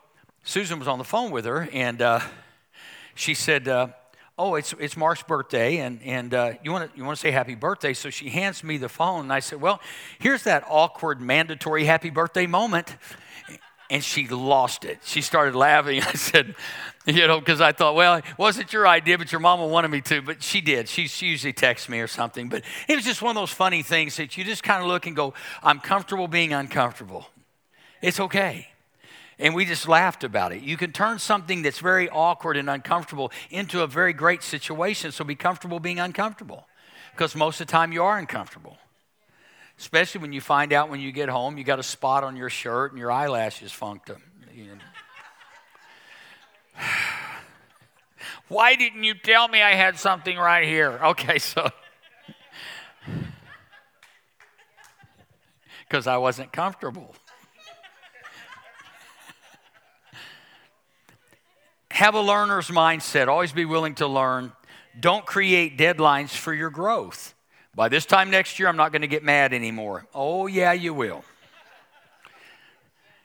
[0.44, 2.20] Susan was on the phone with her, and uh,
[3.16, 3.88] she said, uh,
[4.38, 7.32] "Oh, it's it's Mark's birthday, and and uh, you want to you want to say
[7.32, 9.80] happy birthday?" So she hands me the phone, and I said, "Well,
[10.20, 12.94] here's that awkward mandatory happy birthday moment."
[13.90, 14.98] And she lost it.
[15.04, 16.02] She started laughing.
[16.06, 16.54] I said,
[17.06, 20.00] you know, because I thought, well, it wasn't your idea, but your mama wanted me
[20.02, 20.22] to.
[20.22, 20.88] But she did.
[20.88, 22.48] She, she usually texts me or something.
[22.48, 25.06] But it was just one of those funny things that you just kind of look
[25.06, 27.26] and go, I'm comfortable being uncomfortable.
[28.02, 28.68] It's okay.
[29.38, 30.62] And we just laughed about it.
[30.62, 35.12] You can turn something that's very awkward and uncomfortable into a very great situation.
[35.12, 36.66] So be comfortable being uncomfortable
[37.12, 38.78] because most of the time you are uncomfortable
[39.78, 42.50] especially when you find out when you get home you got a spot on your
[42.50, 44.10] shirt and your eyelashes funked
[44.76, 44.82] know.
[48.48, 51.00] Why didn't you tell me I had something right here?
[51.02, 51.70] Okay, so.
[55.88, 57.14] Because I wasn't comfortable.
[61.92, 63.28] Have a learner's mindset.
[63.28, 64.50] Always be willing to learn.
[64.98, 67.35] Don't create deadlines for your growth.
[67.76, 70.06] By this time next year, I'm not going to get mad anymore.
[70.14, 71.22] Oh, yeah, you will.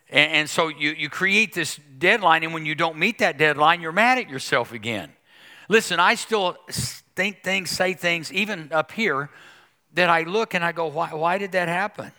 [0.09, 3.79] And, and, so you, you create this deadline, and when you don't meet that deadline,
[3.79, 5.13] you're mad at yourself again.
[5.69, 6.57] Listen, I still
[7.15, 9.29] think things, say things, even up here,
[9.93, 12.11] that I look and I go, why, why did that happen?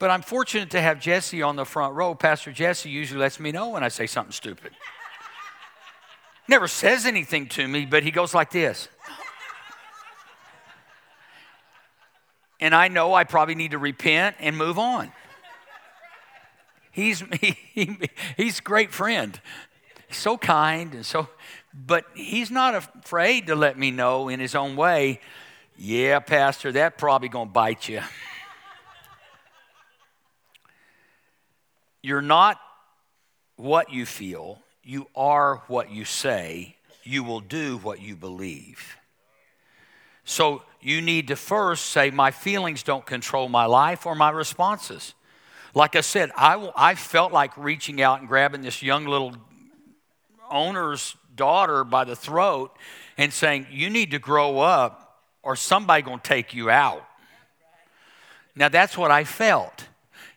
[0.00, 2.16] But I'm fortunate to have Jesse on the front row.
[2.16, 4.72] Pastor Jesse usually lets me know when I say something stupid.
[6.48, 8.88] Never says anything to me, but he goes like this.
[12.60, 15.12] And I know I probably need to repent and move on.
[16.90, 17.98] He's, he, he,
[18.36, 19.40] he's great friend,
[20.10, 21.28] so kind and so,
[21.72, 25.20] but he's not afraid to let me know in his own way,
[25.76, 28.00] yeah, Pastor, that probably gonna bite you.
[32.02, 32.60] You're not
[33.56, 38.97] what you feel, you are what you say, you will do what you believe.
[40.28, 45.14] So you need to first say, My feelings don't control my life or my responses.
[45.74, 49.32] Like I said, I, I felt like reaching out and grabbing this young little
[50.50, 52.76] owner's daughter by the throat
[53.16, 57.06] and saying, You need to grow up or somebody to take you out.
[58.54, 59.86] Now that's what I felt.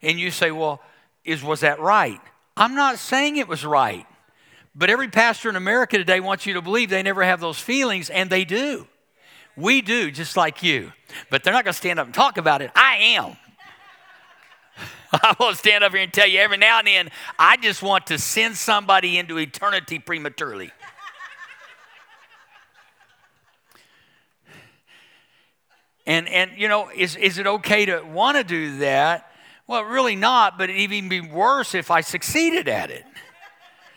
[0.02, 0.82] And you say, Well,
[1.26, 2.22] is, was that right?
[2.56, 4.06] I'm not saying it was right.
[4.74, 8.10] But every pastor in America today wants you to believe they never have those feelings,
[8.10, 8.88] and they do.
[9.56, 10.92] We do, just like you.
[11.30, 12.72] But they're not going to stand up and talk about it.
[12.76, 13.36] I am.
[15.14, 18.08] I will stand up here and tell you every now and then, I just want
[18.08, 20.72] to send somebody into eternity prematurely.
[26.08, 29.32] And, and you know, is, is it okay to want to do that?
[29.68, 33.06] Well, really not, but it'd even be worse if I succeeded at it.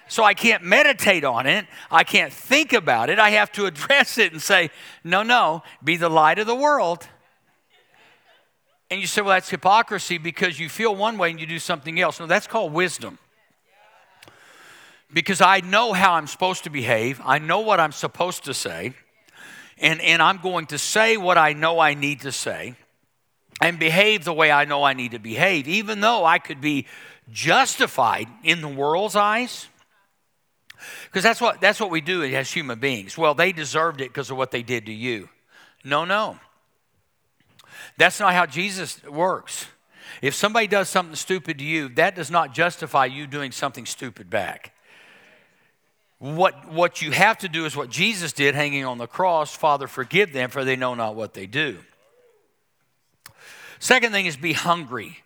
[0.08, 1.66] So I can't meditate on it.
[1.90, 3.18] I can't think about it.
[3.18, 4.70] I have to address it and say,
[5.02, 7.06] no, no, be the light of the world.
[8.90, 11.98] And you say, well, that's hypocrisy because you feel one way and you do something
[11.98, 12.20] else.
[12.20, 13.18] No, that's called wisdom.
[15.12, 18.94] Because I know how I'm supposed to behave, I know what I'm supposed to say,
[19.78, 22.74] and, and I'm going to say what I know I need to say
[23.60, 26.86] and behave the way I know I need to behave, even though I could be
[27.30, 29.68] justified in the world's eyes.
[31.06, 33.16] Because that's what, that's what we do as human beings.
[33.16, 35.28] Well, they deserved it because of what they did to you.
[35.84, 36.38] No, no.
[37.96, 39.66] That's not how Jesus works.
[40.22, 44.30] If somebody does something stupid to you, that does not justify you doing something stupid
[44.30, 44.72] back.
[46.18, 49.86] What, what you have to do is what Jesus did hanging on the cross Father,
[49.86, 51.78] forgive them, for they know not what they do.
[53.78, 55.18] Second thing is be hungry.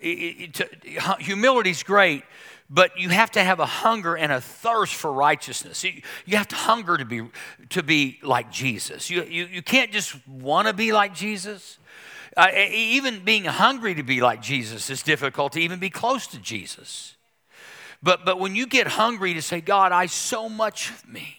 [0.00, 2.24] Humility is great,
[2.68, 5.84] but you have to have a hunger and a thirst for righteousness.
[5.84, 7.22] You, you have to hunger to be,
[7.70, 9.08] to be like Jesus.
[9.08, 11.78] You, you, you can't just want to be like Jesus.
[12.36, 16.38] Uh, even being hungry to be like Jesus is difficult to even be close to
[16.38, 17.16] Jesus.
[18.02, 21.36] But, but when you get hungry to say, God, I so much of me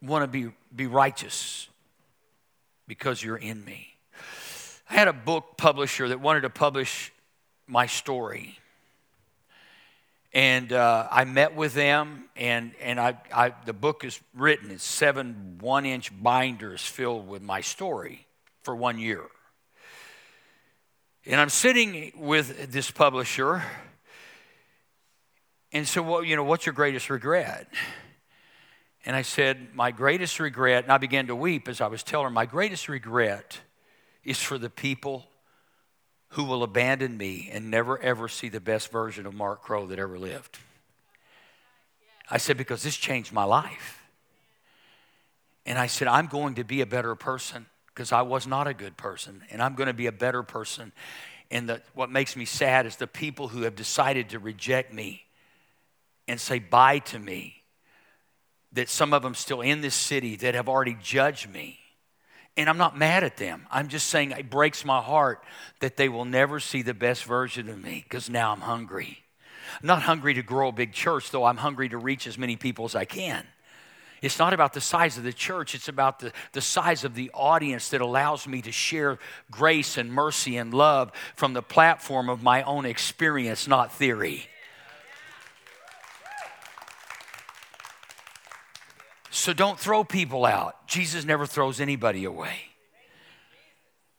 [0.00, 1.68] want to be, be righteous
[2.86, 3.88] because you're in me.
[4.88, 7.12] I had a book publisher that wanted to publish
[7.72, 8.58] my story.
[10.34, 14.70] And uh, I met with them, and, and I, I, the book is written.
[14.70, 18.26] It's seven one inch binders filled with my story
[18.62, 19.22] for one year.
[21.24, 23.62] And I'm sitting with this publisher,
[25.72, 27.68] and so, well, you know, what's your greatest regret?
[29.06, 32.24] And I said, My greatest regret, and I began to weep as I was telling
[32.24, 33.60] her, My greatest regret
[34.24, 35.26] is for the people
[36.32, 39.98] who will abandon me and never ever see the best version of Mark Crow that
[39.98, 40.58] ever lived.
[42.30, 44.02] I said, Because this changed my life.
[45.66, 48.74] And I said, I'm going to be a better person because I was not a
[48.74, 50.92] good person, and I'm going to be a better person.
[51.50, 55.24] And the, what makes me sad is the people who have decided to reject me
[56.26, 57.62] and say bye to me
[58.72, 61.78] that some of them still in this city that have already judged me.
[62.56, 63.66] And I'm not mad at them.
[63.70, 65.42] I'm just saying it breaks my heart
[65.80, 69.18] that they will never see the best version of me because now I'm hungry.
[69.80, 72.56] I'm not hungry to grow a big church, though I'm hungry to reach as many
[72.56, 73.46] people as I can.
[74.20, 77.30] It's not about the size of the church, it's about the, the size of the
[77.34, 79.18] audience that allows me to share
[79.50, 84.46] grace and mercy and love from the platform of my own experience, not theory.
[89.34, 90.86] So don't throw people out.
[90.86, 92.54] Jesus never throws anybody away.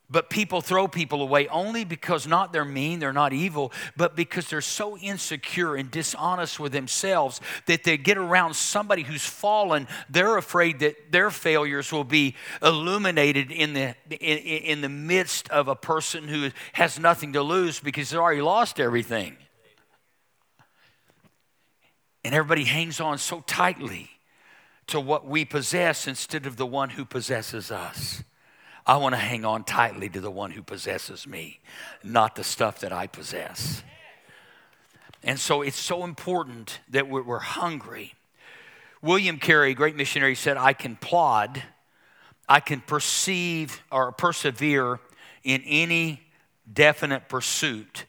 [0.09, 4.49] But people throw people away only because not they're mean, they're not evil, but because
[4.49, 9.87] they're so insecure and dishonest with themselves that they get around somebody who's fallen.
[10.09, 15.67] They're afraid that their failures will be illuminated in the, in, in the midst of
[15.67, 19.37] a person who has nothing to lose because they've already lost everything.
[22.25, 24.09] And everybody hangs on so tightly
[24.87, 28.23] to what we possess instead of the one who possesses us.
[28.85, 31.59] I want to hang on tightly to the one who possesses me,
[32.03, 33.81] not the stuff that I possess.
[35.23, 38.13] And so it's so important that we're, hungry.
[39.01, 41.63] William Carey, great missionary, said, I can plod,
[42.49, 44.99] I can perceive or persevere
[45.43, 46.21] in any
[46.71, 48.05] definite pursuit.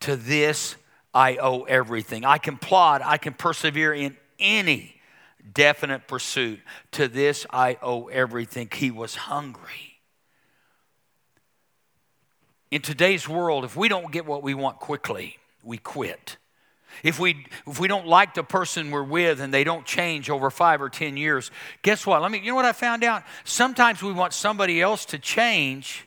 [0.00, 0.76] To this
[1.12, 2.24] I owe everything.
[2.24, 4.99] I can plod, I can persevere in any
[5.52, 6.60] definite pursuit.
[6.92, 8.68] To this I owe everything.
[8.72, 9.98] He was hungry.
[12.70, 16.36] In today's world, if we don't get what we want quickly, we quit.
[17.02, 20.50] If we, if we don't like the person we're with and they don't change over
[20.50, 21.50] five or 10 years,
[21.82, 22.20] guess what?
[22.22, 23.22] Let me, you know what I found out?
[23.44, 26.06] Sometimes we want somebody else to change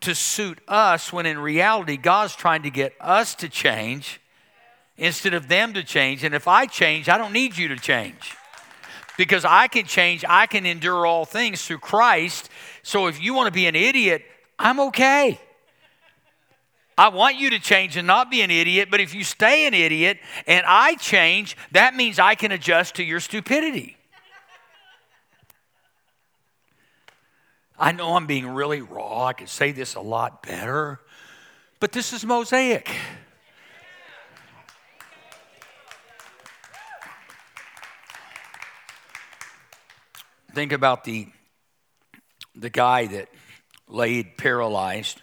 [0.00, 4.20] to suit us when in reality, God's trying to get us to change
[4.96, 6.24] instead of them to change.
[6.24, 8.36] And if I change, I don't need you to change
[9.18, 12.48] because I can change, I can endure all things through Christ.
[12.82, 14.22] So if you want to be an idiot,
[14.58, 15.38] I'm okay.
[16.96, 19.74] I want you to change and not be an idiot, but if you stay an
[19.74, 23.96] idiot and I change, that means I can adjust to your stupidity.
[27.76, 29.26] I know I'm being really raw.
[29.26, 31.00] I could say this a lot better,
[31.80, 32.88] but this is Mosaic.
[40.58, 41.28] Think about the,
[42.56, 43.28] the guy that
[43.86, 45.20] laid paralyzed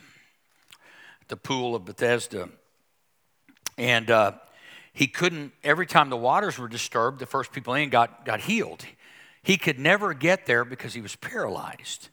[1.23, 2.47] at the pool of Bethesda.
[3.77, 4.31] And uh,
[4.93, 8.85] he couldn't, every time the waters were disturbed, the first people in got, got healed.
[9.43, 12.07] He could never get there because he was paralyzed.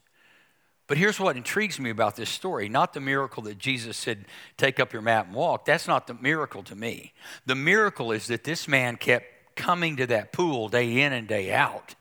[0.87, 4.25] But here's what intrigues me about this story not the miracle that Jesus said,
[4.57, 5.63] Take up your mat and walk.
[5.63, 7.13] That's not the miracle to me.
[7.45, 11.53] The miracle is that this man kept coming to that pool day in and day
[11.53, 11.95] out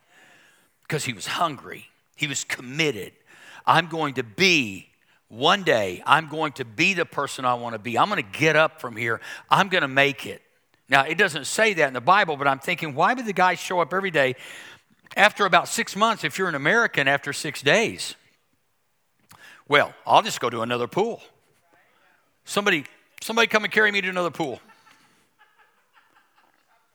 [0.83, 1.89] because he was hungry.
[2.17, 3.13] He was committed.
[3.67, 4.89] I'm going to be,
[5.29, 7.99] one day, I'm going to be the person I want to be.
[7.99, 9.21] I'm going to get up from here.
[9.51, 10.43] I'm going to make it.
[10.89, 13.55] Now, it doesn't say that in the Bible, but I'm thinking, why would the guy
[13.55, 14.35] show up every day
[15.17, 18.15] after about six months if you're an American after six days?
[19.69, 21.23] Well, I'll just go to another pool.
[22.45, 22.85] Somebody,
[23.23, 24.61] somebody come and carry me to another pool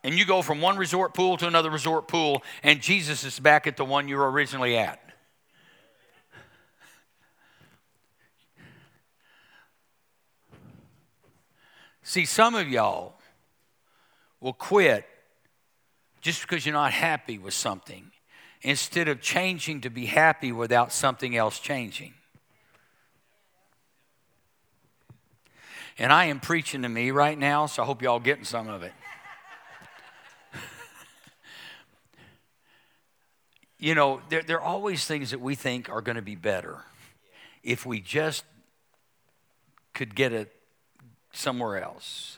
[0.07, 3.67] and you go from one resort pool to another resort pool, and Jesus is back
[3.67, 5.01] at the one you were originally at.
[12.03, 13.19] See, some of y'all
[14.39, 15.05] will quit
[16.21, 18.09] just because you're not happy with something
[18.61, 22.13] instead of changing to be happy without something else changing.
[25.97, 28.83] And I am preaching to me right now, so I hope y'all getting some of
[28.83, 28.93] it.
[33.79, 36.83] You know, there, there are always things that we think are going to be better
[37.63, 38.43] if we just
[39.93, 40.51] could get it
[41.31, 42.37] somewhere else.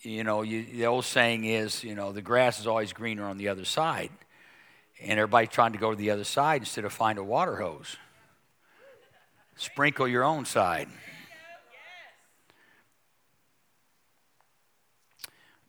[0.00, 3.38] You know, you, the old saying is, you know, the grass is always greener on
[3.38, 4.10] the other side.
[5.00, 7.96] And everybody's trying to go to the other side instead of find a water hose.
[9.56, 10.88] Sprinkle your own side.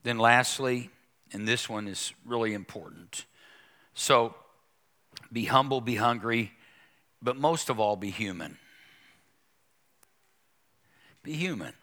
[0.03, 0.89] Then, lastly,
[1.31, 3.25] and this one is really important.
[3.93, 4.35] So,
[5.31, 6.51] be humble, be hungry,
[7.21, 8.57] but most of all, be human.
[11.23, 11.73] Be human.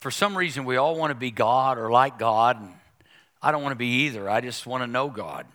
[0.00, 2.72] For some reason, we all want to be God or like God, and
[3.40, 4.28] I don't want to be either.
[4.28, 5.46] I just want to know God.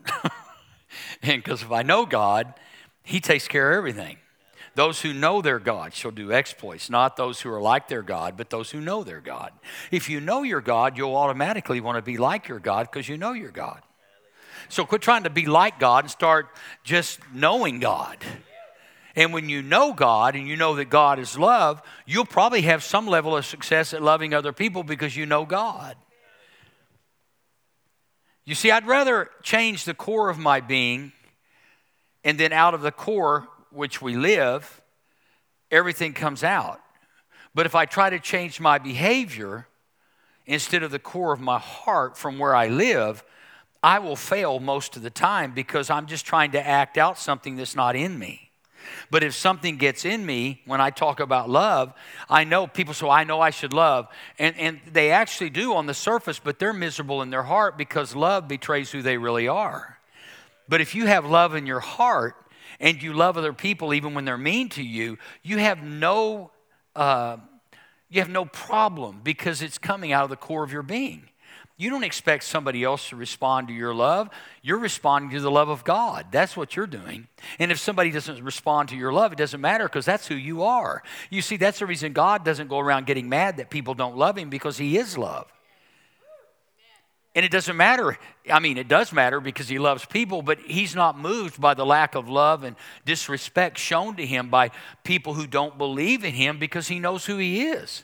[1.22, 2.54] and because if I know God,
[3.04, 4.18] He takes care of everything.
[4.76, 8.38] Those who know their God shall do exploits, not those who are like their God,
[8.38, 9.52] but those who know their God.
[9.90, 13.18] If you know your God, you'll automatically want to be like your God because you
[13.18, 13.82] know your God.
[14.70, 16.48] So quit trying to be like God and start
[16.84, 18.18] just knowing God.
[19.16, 22.84] And when you know God and you know that God is love, you'll probably have
[22.84, 25.96] some level of success at loving other people because you know God.
[28.46, 31.12] You see, I'd rather change the core of my being,
[32.24, 34.82] and then out of the core which we live,
[35.72, 36.80] everything comes out.
[37.54, 39.68] But if I try to change my behavior
[40.46, 43.24] instead of the core of my heart from where I live,
[43.84, 47.56] I will fail most of the time because I'm just trying to act out something
[47.56, 48.48] that's not in me.
[49.10, 51.94] But if something gets in me when I talk about love,
[52.30, 54.08] I know people say, I know I should love.
[54.40, 58.16] And, and they actually do on the surface, but they're miserable in their heart because
[58.16, 60.00] love betrays who they really are.
[60.70, 62.36] But if you have love in your heart
[62.80, 66.52] and you love other people even when they're mean to you, you have no,
[66.96, 67.38] uh,
[68.10, 71.30] you have no problem because it's coming out of the core of your being.
[71.80, 74.32] You don't expect somebody else to respond to your love.
[74.64, 76.26] You're responding to the love of God.
[76.32, 77.28] That's what you're doing.
[77.60, 80.64] And if somebody doesn't respond to your love, it doesn't matter because that's who you
[80.64, 81.04] are.
[81.30, 84.40] You see, that's the reason God doesn't go around getting mad that people don't love
[84.40, 85.46] Him because He is love.
[87.36, 88.18] And it doesn't matter.
[88.52, 91.86] I mean, it does matter because He loves people, but He's not moved by the
[91.86, 92.76] lack of love and
[93.06, 94.72] disrespect shown to Him by
[95.04, 98.04] people who don't believe in Him because He knows who He is.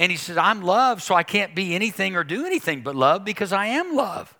[0.00, 3.22] And he says, I'm love, so I can't be anything or do anything but love
[3.22, 4.34] because I am love.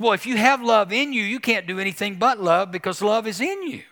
[0.00, 3.26] Well, if you have love in you, you can't do anything but love because love
[3.26, 3.82] is in you.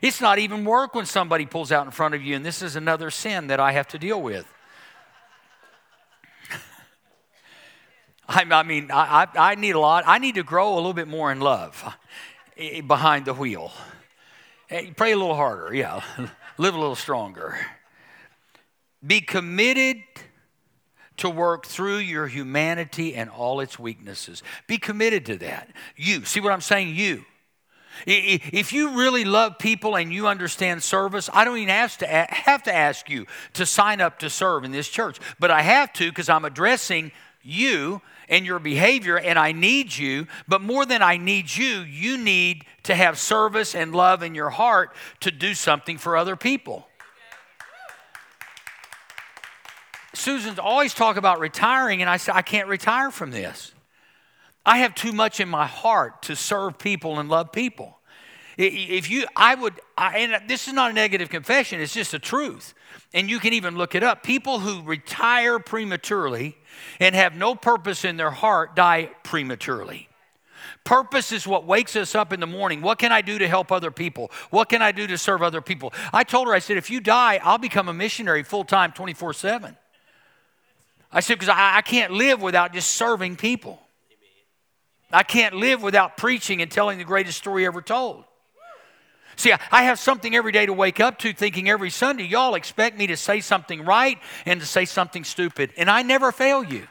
[0.00, 2.74] It's not even work when somebody pulls out in front of you, and this is
[2.74, 4.50] another sin that I have to deal with.
[8.26, 10.04] I, mean, I, I need a lot.
[10.06, 11.94] I need to grow a little bit more in love
[12.56, 13.70] eh, behind the wheel.
[14.68, 16.00] Hey, pray a little harder, yeah.
[16.56, 17.58] Live a little stronger.
[19.04, 19.98] Be committed
[21.18, 24.42] to work through your humanity and all its weaknesses.
[24.66, 25.68] Be committed to that.
[25.96, 26.94] You, see what I'm saying?
[26.94, 27.24] You.
[28.06, 32.62] If you really love people and you understand service, I don't even have to, have
[32.64, 35.20] to ask you to sign up to serve in this church.
[35.38, 40.26] But I have to because I'm addressing you and your behavior, and I need you.
[40.48, 44.48] But more than I need you, you need to have service and love in your
[44.48, 46.88] heart to do something for other people.
[50.14, 53.72] Susan's always talk about retiring, and I said, I can't retire from this.
[54.64, 57.98] I have too much in my heart to serve people and love people.
[58.58, 62.18] If you, I would, I, and this is not a negative confession, it's just the
[62.18, 62.74] truth.
[63.14, 64.22] And you can even look it up.
[64.22, 66.56] People who retire prematurely
[67.00, 70.08] and have no purpose in their heart die prematurely.
[70.84, 72.82] Purpose is what wakes us up in the morning.
[72.82, 74.30] What can I do to help other people?
[74.50, 75.92] What can I do to serve other people?
[76.12, 79.32] I told her, I said, if you die, I'll become a missionary full time 24
[79.32, 79.76] 7.
[81.12, 83.80] I said, because I, I can't live without just serving people.
[85.12, 88.24] I can't live without preaching and telling the greatest story ever told.
[89.36, 92.98] See, I have something every day to wake up to thinking every Sunday, y'all expect
[92.98, 96.86] me to say something right and to say something stupid, and I never fail you.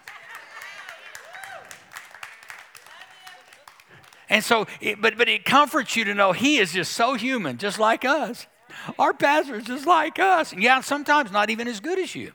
[4.29, 7.57] And so, it, but, but it comforts you to know he is just so human,
[7.57, 8.47] just like us.
[8.97, 10.53] Our pastor is just like us.
[10.53, 12.31] And yeah, sometimes not even as good as you.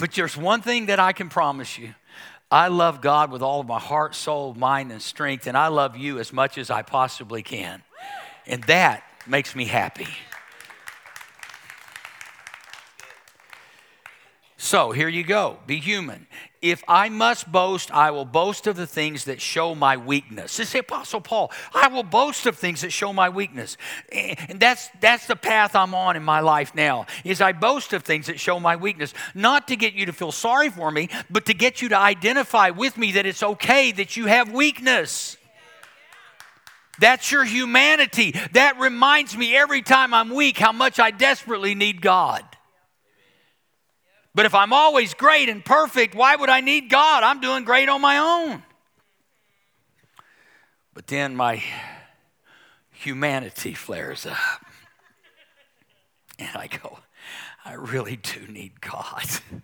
[0.00, 1.94] But there's one thing that I can promise you
[2.50, 5.96] I love God with all of my heart, soul, mind, and strength, and I love
[5.96, 7.82] you as much as I possibly can.
[8.46, 10.08] And that makes me happy.
[14.56, 15.58] So here you go.
[15.66, 16.26] Be human.
[16.62, 20.58] If I must boast, I will boast of the things that show my weakness.
[20.58, 21.50] This is the Apostle Paul.
[21.74, 23.78] I will boast of things that show my weakness.
[24.12, 28.02] And that's, that's the path I'm on in my life now, is I boast of
[28.02, 29.14] things that show my weakness.
[29.34, 32.68] Not to get you to feel sorry for me, but to get you to identify
[32.70, 35.38] with me that it's okay that you have weakness.
[36.98, 38.34] That's your humanity.
[38.52, 42.44] That reminds me every time I'm weak how much I desperately need God.
[44.34, 47.22] But if I'm always great and perfect, why would I need God?
[47.22, 48.62] I'm doing great on my own.
[50.94, 51.62] But then my
[52.92, 54.36] humanity flares up.
[56.38, 56.98] And I go,
[57.64, 59.24] I really do need God.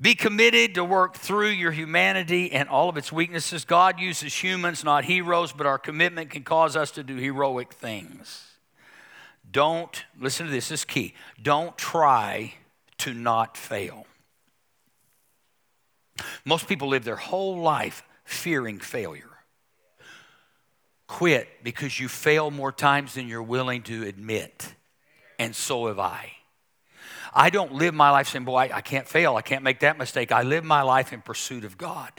[0.00, 3.64] Be committed to work through your humanity and all of its weaknesses.
[3.64, 8.44] God uses humans, not heroes, but our commitment can cause us to do heroic things.
[9.50, 11.14] Don't, listen to this, this is key.
[11.42, 12.54] Don't try
[12.98, 14.06] to not fail.
[16.44, 19.24] Most people live their whole life fearing failure.
[21.06, 24.74] Quit because you fail more times than you're willing to admit,
[25.38, 26.32] and so have I.
[27.32, 29.36] I don't live my life saying, Boy, I, I, can't fail.
[29.36, 30.32] I can't make that mistake.
[30.32, 32.10] I live my life in pursuit of God.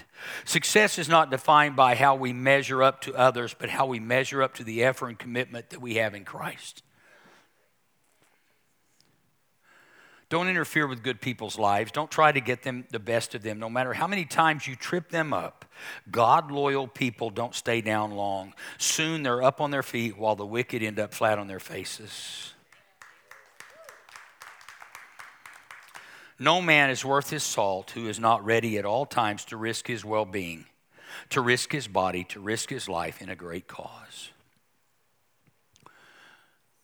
[0.45, 4.41] Success is not defined by how we measure up to others, but how we measure
[4.41, 6.83] up to the effort and commitment that we have in Christ.
[10.29, 11.91] Don't interfere with good people's lives.
[11.91, 14.75] Don't try to get them the best of them, no matter how many times you
[14.75, 15.65] trip them up.
[16.11, 18.53] God loyal people don't stay down long.
[18.77, 22.53] Soon they're up on their feet while the wicked end up flat on their faces.
[26.37, 29.87] No man is worth his salt who is not ready at all times to risk
[29.87, 30.65] his well being,
[31.29, 34.29] to risk his body, to risk his life in a great cause.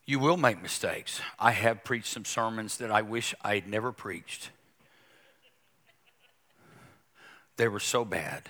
[0.05, 1.19] You will make mistakes.
[1.39, 4.51] I have preached some sermons that I wish I had never preached.
[7.57, 8.43] They were so bad.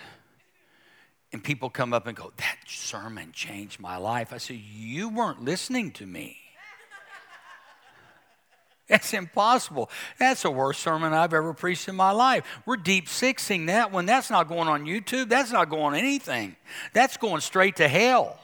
[1.32, 4.34] And people come up and go, That sermon changed my life.
[4.34, 6.38] I said, You weren't listening to me.
[8.89, 9.89] That's impossible.
[10.20, 12.43] That's the worst sermon I've ever preached in my life.
[12.66, 14.06] We're deep sixing that one.
[14.06, 15.30] That's not going on YouTube.
[15.30, 16.56] That's not going on anything.
[16.93, 18.39] That's going straight to hell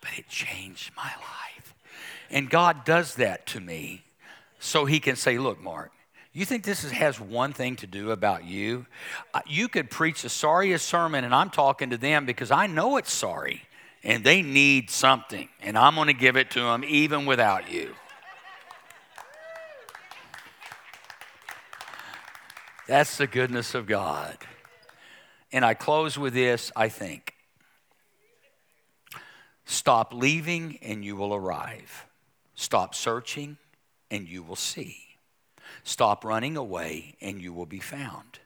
[0.00, 1.74] but it changed my life.
[2.30, 4.02] And God does that to me
[4.58, 5.90] so He can say, Look, Mark,
[6.32, 8.86] you think this has one thing to do about you?
[9.34, 12.98] Uh, you could preach the sorriest sermon, and I'm talking to them because I know
[12.98, 13.62] it's sorry,
[14.04, 17.94] and they need something, and I'm going to give it to them even without you.
[22.86, 24.36] That's the goodness of God.
[25.52, 27.34] And I close with this I think.
[29.70, 32.06] Stop leaving and you will arrive.
[32.56, 33.56] Stop searching
[34.10, 34.96] and you will see.
[35.84, 38.40] Stop running away and you will be found.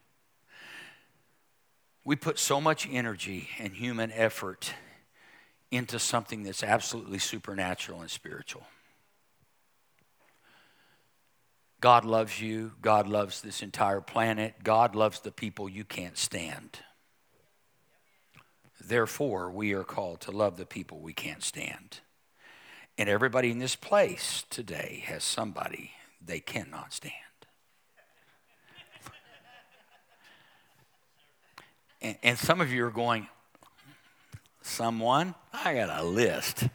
[2.03, 4.71] We put so much energy and human effort
[5.71, 8.67] into something that's absolutely supernatural and spiritual.
[11.81, 12.73] God loves you.
[12.83, 14.63] God loves this entire planet.
[14.63, 16.81] God loves the people you can't stand.
[18.87, 21.99] Therefore, we are called to love the people we can't stand.
[22.97, 25.91] And everybody in this place today has somebody
[26.23, 27.13] they cannot stand.
[32.01, 33.27] and, and some of you are going,
[34.61, 35.35] Someone?
[35.53, 36.67] I got a list.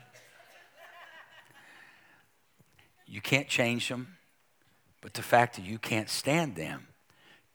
[3.04, 4.16] You can't change them,
[5.00, 6.86] but the fact that you can't stand them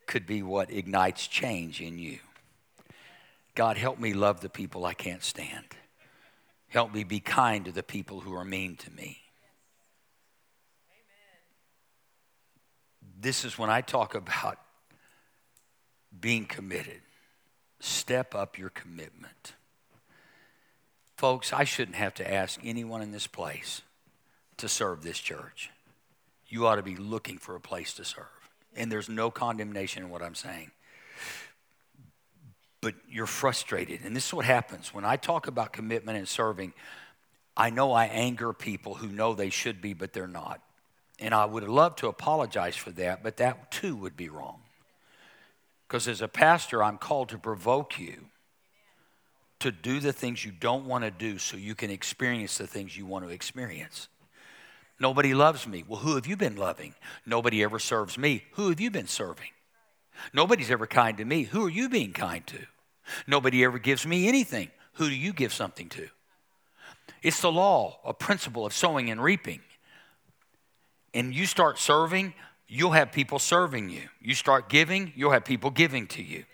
[0.08, 2.20] could be what ignites change in you.
[3.56, 5.66] God, help me love the people I can't stand.
[6.68, 9.20] Help me be kind to the people who are mean to me.
[13.18, 14.60] This is when I talk about
[16.20, 17.01] being committed.
[17.80, 19.53] Step up your commitment.
[21.16, 23.82] Folks, I shouldn't have to ask anyone in this place
[24.58, 25.70] to serve this church.
[26.47, 28.26] You ought to be looking for a place to serve.
[28.76, 30.72] And there's no condemnation in what I'm saying.
[32.86, 34.02] But you're frustrated.
[34.04, 34.94] And this is what happens.
[34.94, 36.72] When I talk about commitment and serving,
[37.58, 40.62] I know I anger people who know they should be, but they're not.
[41.20, 44.60] And I would love to apologize for that, but that too would be wrong.
[45.88, 48.26] Because as a pastor, I'm called to provoke you
[49.62, 52.96] to do the things you don't want to do so you can experience the things
[52.96, 54.10] you want to experience.
[55.00, 55.84] Nobody loves me.
[55.88, 56.94] Well, who have you been loving?
[57.26, 58.44] Nobody ever serves me.
[58.52, 59.50] Who have you been serving?
[60.34, 61.46] Nobody's ever kind to me.
[61.46, 62.60] Who are you being kind to?
[63.28, 64.70] Nobody ever gives me anything.
[64.93, 66.08] Who do you give something to?
[67.22, 69.62] It's the law, a principle of sowing and reaping.
[71.14, 72.34] And you start serving,
[72.68, 74.03] you'll have people serving you.
[74.22, 76.45] You start giving, you'll have people giving to you.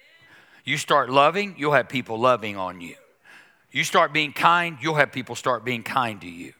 [0.63, 2.95] You start loving, you'll have people loving on you.
[3.71, 6.53] You start being kind, you'll have people start being kind to you.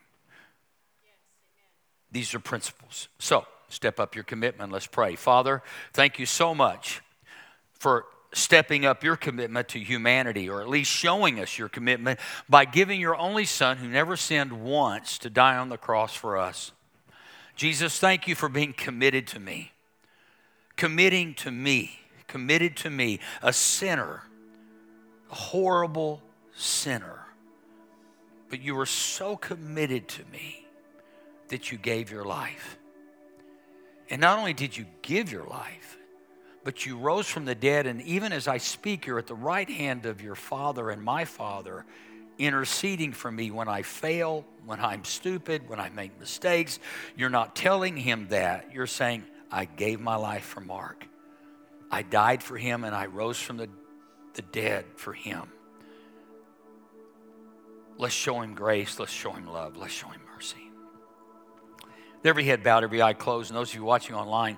[2.11, 3.07] These are principles.
[3.19, 4.71] So, step up your commitment.
[4.71, 5.15] Let's pray.
[5.15, 5.61] Father,
[5.93, 7.01] thank you so much
[7.73, 12.65] for stepping up your commitment to humanity, or at least showing us your commitment by
[12.65, 16.71] giving your only Son, who never sinned once, to die on the cross for us.
[17.55, 19.71] Jesus, thank you for being committed to me,
[20.77, 24.23] committing to me, committed to me, a sinner,
[25.29, 26.21] a horrible
[26.55, 27.25] sinner.
[28.49, 30.65] But you were so committed to me
[31.49, 32.77] that you gave your life.
[34.09, 35.97] And not only did you give your life,
[36.63, 37.87] but you rose from the dead.
[37.87, 41.25] And even as I speak, you're at the right hand of your Father and my
[41.25, 41.85] Father,
[42.37, 46.79] interceding for me when I fail, when I'm stupid, when I make mistakes.
[47.15, 48.73] You're not telling him that.
[48.73, 51.05] You're saying, I gave my life for Mark.
[51.89, 53.69] I died for him and I rose from the,
[54.33, 55.51] the dead for him.
[57.97, 58.97] Let's show him grace.
[58.97, 59.77] Let's show him love.
[59.77, 60.71] Let's show him mercy
[62.29, 63.49] every head bowed, every eye closed.
[63.49, 64.57] And those of you watching online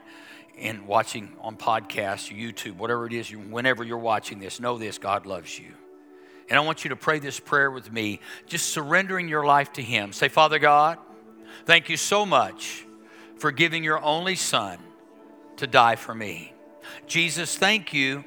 [0.57, 5.25] and watching on podcasts, YouTube, whatever it is, whenever you're watching this, know this God
[5.25, 5.73] loves you.
[6.49, 9.81] And I want you to pray this prayer with me, just surrendering your life to
[9.81, 10.13] Him.
[10.13, 10.97] Say, Father God,
[11.65, 12.85] thank you so much
[13.37, 14.77] for giving your only Son
[15.57, 16.53] to die for me.
[17.07, 18.23] Jesus, thank you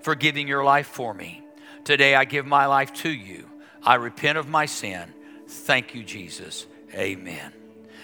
[0.00, 1.42] for giving your life for me.
[1.84, 3.48] Today I give my life to you.
[3.82, 5.12] I repent of my sin.
[5.46, 6.66] Thank you, Jesus.
[6.94, 7.52] Amen.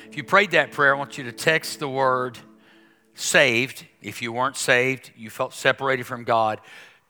[0.09, 2.39] If you prayed that prayer, I want you to text the word
[3.21, 3.87] saved.
[4.03, 6.61] If you weren't saved, you felt separated from God,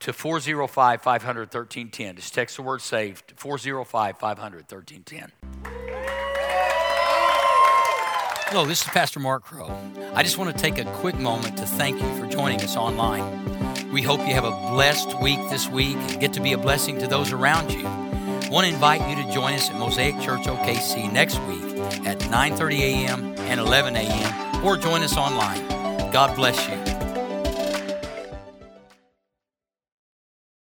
[0.01, 2.15] to 405 500 1310.
[2.15, 5.31] Just text the word saved, 405 500 1310.
[8.47, 9.71] Hello, this is Pastor Mark Crow.
[10.13, 13.91] I just want to take a quick moment to thank you for joining us online.
[13.93, 16.99] We hope you have a blessed week this week and get to be a blessing
[16.99, 17.85] to those around you.
[17.85, 21.63] I want to invite you to join us at Mosaic Church OKC next week
[22.05, 23.35] at 9:30 a.m.
[23.37, 24.65] and 11 a.m.
[24.65, 25.80] or join us online.
[26.11, 26.90] God bless you.